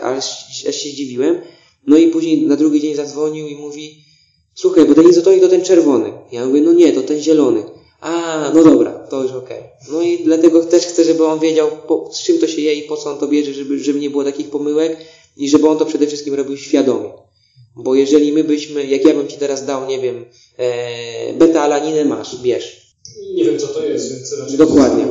[0.67, 1.41] aż się zdziwiłem.
[1.88, 4.03] No i później na drugi dzień zadzwonił i mówi,
[4.55, 6.13] słuchaj, bo ten izotonik to ten czerwony.
[6.32, 7.63] Ja mówię, no nie, to ten zielony.
[8.02, 9.60] A, no dobra, to już okej.
[9.60, 9.70] Okay.
[9.91, 12.84] No i dlatego też chcę, żeby on wiedział, po, z czym to się je i
[12.84, 14.97] po co on to bierze, żeby, żeby nie było takich pomyłek
[15.38, 17.10] i żeby on to przede wszystkim robił świadomie.
[17.76, 20.26] Bo jeżeli my byśmy, jak ja bym Ci teraz dał, nie wiem,
[20.58, 22.95] e, beta-alaninę masz, bierz.
[23.36, 24.58] Nie wiem, co to jest, więc raczej...
[24.58, 25.06] Dokładnie.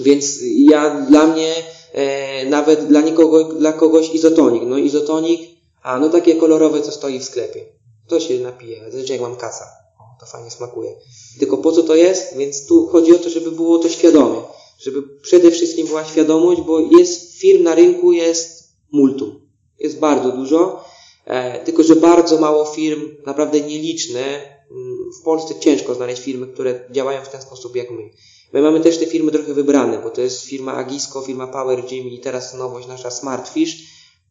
[0.00, 1.54] Więc ja, dla mnie,
[1.92, 4.62] e, nawet dla nikogo, dla kogoś izotonik.
[4.66, 5.40] No izotonik,
[5.82, 7.60] a no takie kolorowe, co stoi w sklepie.
[8.08, 9.81] To się napije, zazwyczaj jak mam kasa.
[10.20, 10.94] To fajnie smakuje.
[11.38, 12.36] Tylko po co to jest?
[12.36, 14.42] Więc tu chodzi o to, żeby było to świadomie.
[14.78, 19.40] Żeby przede wszystkim była świadomość, bo jest firm na rynku, jest multum.
[19.78, 20.84] Jest bardzo dużo,
[21.24, 24.52] e, tylko że bardzo mało firm, naprawdę nieliczne.
[24.70, 28.10] Mm, w Polsce ciężko znaleźć firmy, które działają w ten sposób jak my.
[28.52, 32.08] My mamy też te firmy trochę wybrane, bo to jest firma Agisko, firma Power Gym
[32.08, 33.76] i teraz nowość nasza Smartfish,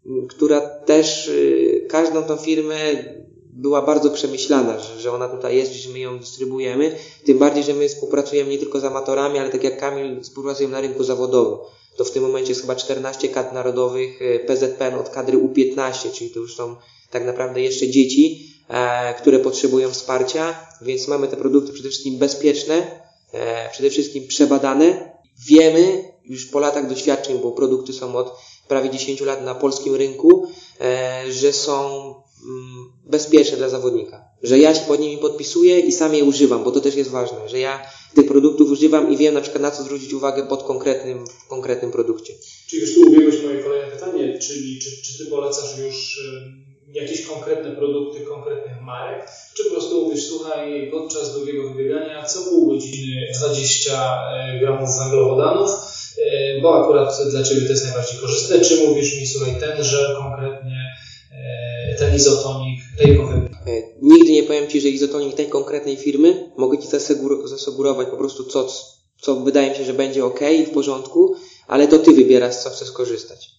[0.05, 2.75] mm, która też y, każdą tą firmę
[3.53, 6.95] była bardzo przemyślana, że, że ona tutaj jest, że my ją dystrybuujemy.
[7.25, 10.81] Tym bardziej, że my współpracujemy nie tylko z amatorami, ale tak jak Kamil współpracujemy na
[10.81, 11.59] rynku zawodowym.
[11.97, 16.29] To w tym momencie jest chyba 14 kadr narodowych e, PZPN od kadry U15, czyli
[16.29, 16.75] to już są
[17.11, 23.01] tak naprawdę jeszcze dzieci, e, które potrzebują wsparcia, więc mamy te produkty przede wszystkim bezpieczne,
[23.31, 25.11] e, przede wszystkim przebadane.
[25.47, 28.35] Wiemy już po latach doświadczeń, bo produkty są od
[28.67, 30.47] prawie 10 lat na polskim rynku,
[31.29, 32.13] że są
[33.05, 34.25] bezpieczne dla zawodnika.
[34.43, 37.49] Że ja się pod nimi podpisuję i sam je używam, bo to też jest ważne,
[37.49, 37.81] że ja
[38.15, 42.33] tych produktów używam i wiem na przykład na co zwrócić uwagę pod konkretnym, konkretnym produkcie.
[42.67, 46.21] Czyli już tu ubiegłeś moje kolejne pytanie, czyli czy, czy Ty polecasz już
[46.93, 52.67] jakieś konkretne produkty konkretnych marek, czy po prostu mówisz, słuchaj, podczas długiego wybiegania co pół
[52.67, 58.87] godziny 20 e, gramów węglowodanów, e, bo akurat dla Ciebie to jest najbardziej korzystne, czy
[58.87, 60.91] mówisz mi, słuchaj, ten żel konkretnie
[61.99, 62.79] ten izotonik
[63.17, 63.77] konkretnej.
[63.77, 66.51] E, nigdy nie powiem Ci, że izotonik tej konkretnej firmy.
[66.57, 66.87] Mogę Ci
[67.45, 68.67] zasugerować po prostu co,
[69.21, 71.35] co wydaje mi się, że będzie ok i w porządku,
[71.67, 73.49] ale to Ty wybierasz, co chcesz korzystać.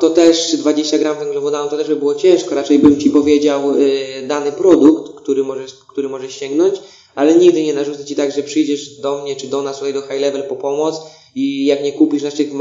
[0.00, 2.54] To też 20 gram węglowodanu to też by było ciężko.
[2.54, 6.74] Raczej bym Ci powiedział e, dany produkt, który możesz, który możesz sięgnąć,
[7.14, 10.02] ale nigdy nie narzucę Ci tak, że przyjdziesz do mnie czy do nas tutaj do
[10.02, 11.00] High Level po pomoc
[11.34, 12.52] i jak nie kupisz naszych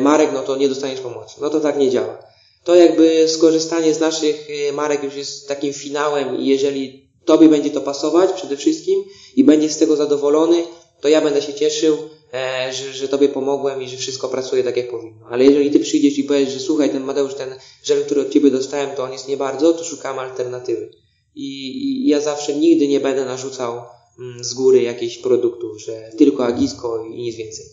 [0.00, 1.36] marek, no to nie dostaniesz pomocy.
[1.40, 2.31] No to tak nie działa
[2.64, 7.70] to jakby skorzystanie z naszych e, marek już jest takim finałem i jeżeli Tobie będzie
[7.70, 9.04] to pasować przede wszystkim
[9.36, 10.64] i będziesz z tego zadowolony,
[11.00, 11.96] to ja będę się cieszył,
[12.34, 15.26] e, że, że Tobie pomogłem i że wszystko pracuje tak jak powinno.
[15.30, 17.54] Ale jeżeli Ty przyjdziesz i powiesz, że słuchaj, ten Mateusz, ten
[17.84, 20.90] żel, który od Ciebie dostałem, to on jest nie bardzo, to szukamy alternatywy.
[21.34, 23.82] I, i ja zawsze nigdy nie będę narzucał
[24.18, 27.66] mm, z góry jakichś produktów, że tylko agisko i nic więcej.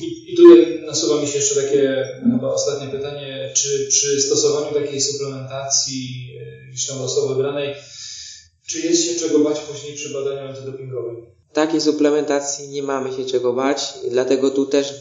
[0.00, 6.30] I, I nasuwa mi się jeszcze takie chyba ostatnie pytanie, czy przy stosowaniu takiej suplementacji
[6.40, 7.74] e, gdzieś tam losowo wybranej,
[8.66, 11.26] czy jest się czego bać później przy badaniu antydopingowym?
[11.52, 14.94] Takiej suplementacji nie mamy się czego bać, dlatego tu też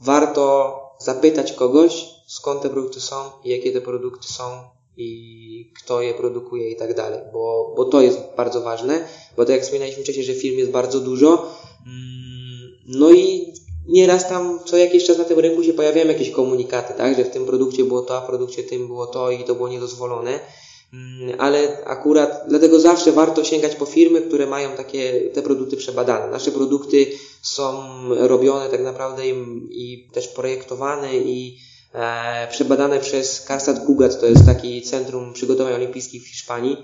[0.00, 4.62] warto zapytać kogoś, skąd te produkty są jakie te produkty są
[4.96, 9.54] i kto je produkuje i tak dalej, bo, bo to jest bardzo ważne, bo tak
[9.54, 11.54] jak wspominaliśmy wcześniej, że firm jest bardzo dużo,
[11.86, 13.52] mm, no i
[13.88, 17.30] nieraz tam co jakiś czas na tym rynku się pojawiają jakieś komunikaty, tak, że w
[17.30, 20.40] tym produkcie było to, a w produkcie tym było to i to było niedozwolone.
[20.92, 26.30] Mm, ale akurat dlatego zawsze warto sięgać po firmy, które mają takie te produkty przebadane.
[26.30, 27.06] Nasze produkty
[27.42, 29.34] są robione tak naprawdę i,
[29.70, 31.58] i też projektowane i
[31.94, 36.76] e, przebadane przez Karsat Gugat, to jest taki centrum przygotowań olimpijskich w Hiszpanii,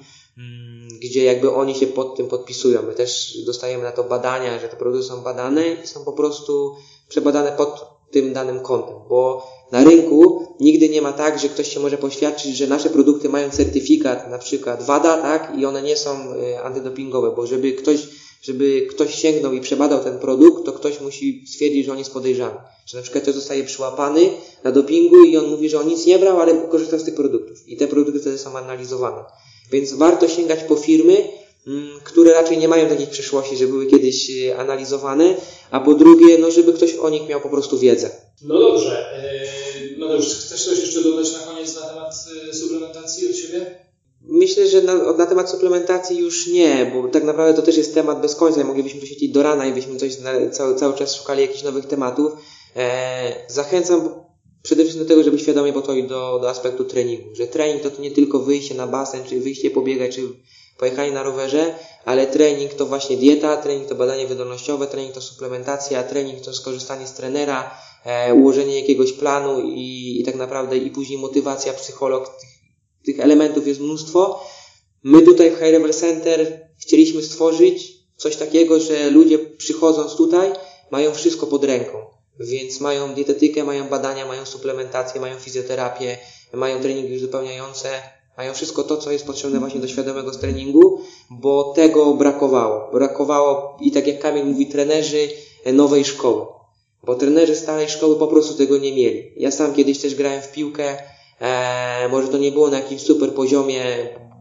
[1.01, 2.83] gdzie jakby oni się pod tym podpisują.
[2.83, 6.75] My też dostajemy na to badania, że te produkty są badane i są po prostu
[7.09, 11.81] przebadane pod tym danym kątem, bo na rynku nigdy nie ma tak, że ktoś się
[11.81, 16.35] może poświadczyć, że nasze produkty mają certyfikat, na przykład WADA, tak, i one nie są
[16.35, 18.09] y, antydopingowe, bo żeby ktoś,
[18.43, 22.57] żeby ktoś sięgnął i przebadał ten produkt, to ktoś musi stwierdzić, że on jest podejrzany.
[22.87, 24.31] Że na przykład ktoś zostaje przyłapany
[24.65, 27.69] na dopingu i on mówi, że on nic nie brał, ale korzystał z tych produktów.
[27.69, 29.25] I te produkty wtedy są analizowane.
[29.71, 31.29] Więc warto sięgać po firmy,
[31.67, 35.35] mm, które raczej nie mają takich przeszłości, że były kiedyś y, analizowane,
[35.71, 38.11] a po drugie, no żeby ktoś o nich miał po prostu wiedzę.
[38.43, 39.07] No dobrze.
[39.99, 42.15] No dobrze, chcesz coś jeszcze dodać na koniec na temat
[42.51, 43.89] y, suplementacji od siebie?
[44.23, 48.21] Myślę, że na, na, temat suplementacji już nie, bo tak naprawdę to też jest temat
[48.21, 48.65] bez końca.
[48.65, 50.17] Moglibyśmy tu siedzieć do rana i byśmy coś
[50.53, 52.33] cały, cały czas szukali jakichś nowych tematów.
[52.77, 54.11] E, zachęcam
[54.69, 57.35] przede wszystkim do tego, żeby świadomie podchodzić do, do aspektu treningu.
[57.35, 60.23] Że trening to, to nie tylko wyjście na basen, czy wyjście pobiegać, czy
[60.79, 66.03] pojechanie na rowerze, ale trening to właśnie dieta, trening to badanie wydolnościowe, trening to suplementacja,
[66.03, 67.71] trening to skorzystanie z trenera,
[68.05, 72.51] e, ułożenie jakiegoś planu i, i tak naprawdę i później motywacja, psycholog, tych,
[73.05, 74.41] tych elementów jest mnóstwo.
[75.03, 80.53] My tutaj w High Level Center chcieliśmy stworzyć coś takiego, że ludzie przychodząc tutaj
[80.91, 82.18] mają wszystko pod ręką.
[82.41, 86.19] Więc mają dietetykę, mają badania, mają suplementację, mają fizjoterapię,
[86.55, 87.89] mają treningi uzupełniające,
[88.37, 92.91] mają wszystko to, co jest potrzebne właśnie do świadomego treningu, bo tego brakowało.
[92.93, 95.29] Brakowało i tak jak Kamil mówi, trenerzy
[95.73, 96.47] nowej szkoły.
[97.05, 99.33] Bo trenerzy starej szkoły po prostu tego nie mieli.
[99.37, 100.97] Ja sam kiedyś też grałem w piłkę,
[101.41, 103.85] e, może to nie było na jakimś super poziomie,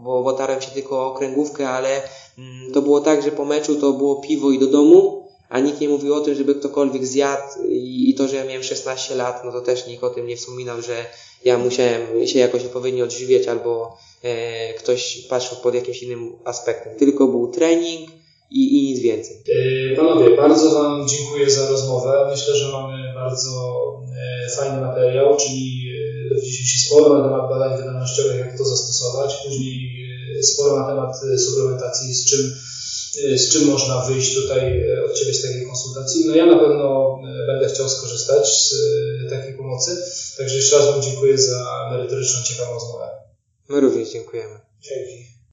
[0.03, 2.01] bo otarłem się tylko o okręgówkę, ale
[2.37, 5.81] mm, to było tak, że po meczu to było piwo i do domu, a nikt
[5.81, 9.51] nie mówił o tym, żeby ktokolwiek zjadł i, to, że ja miałem 16 lat, no
[9.51, 11.05] to też nikt o tym nie wspominał, że
[11.45, 16.95] ja musiałem się jakoś odpowiednio odżywiać albo e, ktoś patrzył pod jakimś innym aspektem.
[16.95, 18.09] Tylko był trening
[18.51, 19.37] i, i nic więcej.
[19.91, 22.27] E, panowie, bardzo Wam dziękuję za rozmowę.
[22.31, 23.83] Myślę, że mamy bardzo
[24.45, 25.91] e, fajny materiał, czyli
[26.25, 29.97] e, dowiedzieliśmy się sporo na temat badań wydolnościowych, jak to zastosować, później
[30.41, 32.55] sporo na temat suplementacji, z czym
[33.35, 36.25] z czym można wyjść tutaj od Ciebie z takiej konsultacji.
[36.27, 38.73] No ja na pewno będę chciał skorzystać z
[39.29, 39.97] takiej pomocy.
[40.37, 43.09] Także jeszcze raz Wam dziękuję za merytoryczną, ciekawą rozmowę.
[43.69, 44.59] My również dziękujemy.
[44.81, 45.36] Dzięki.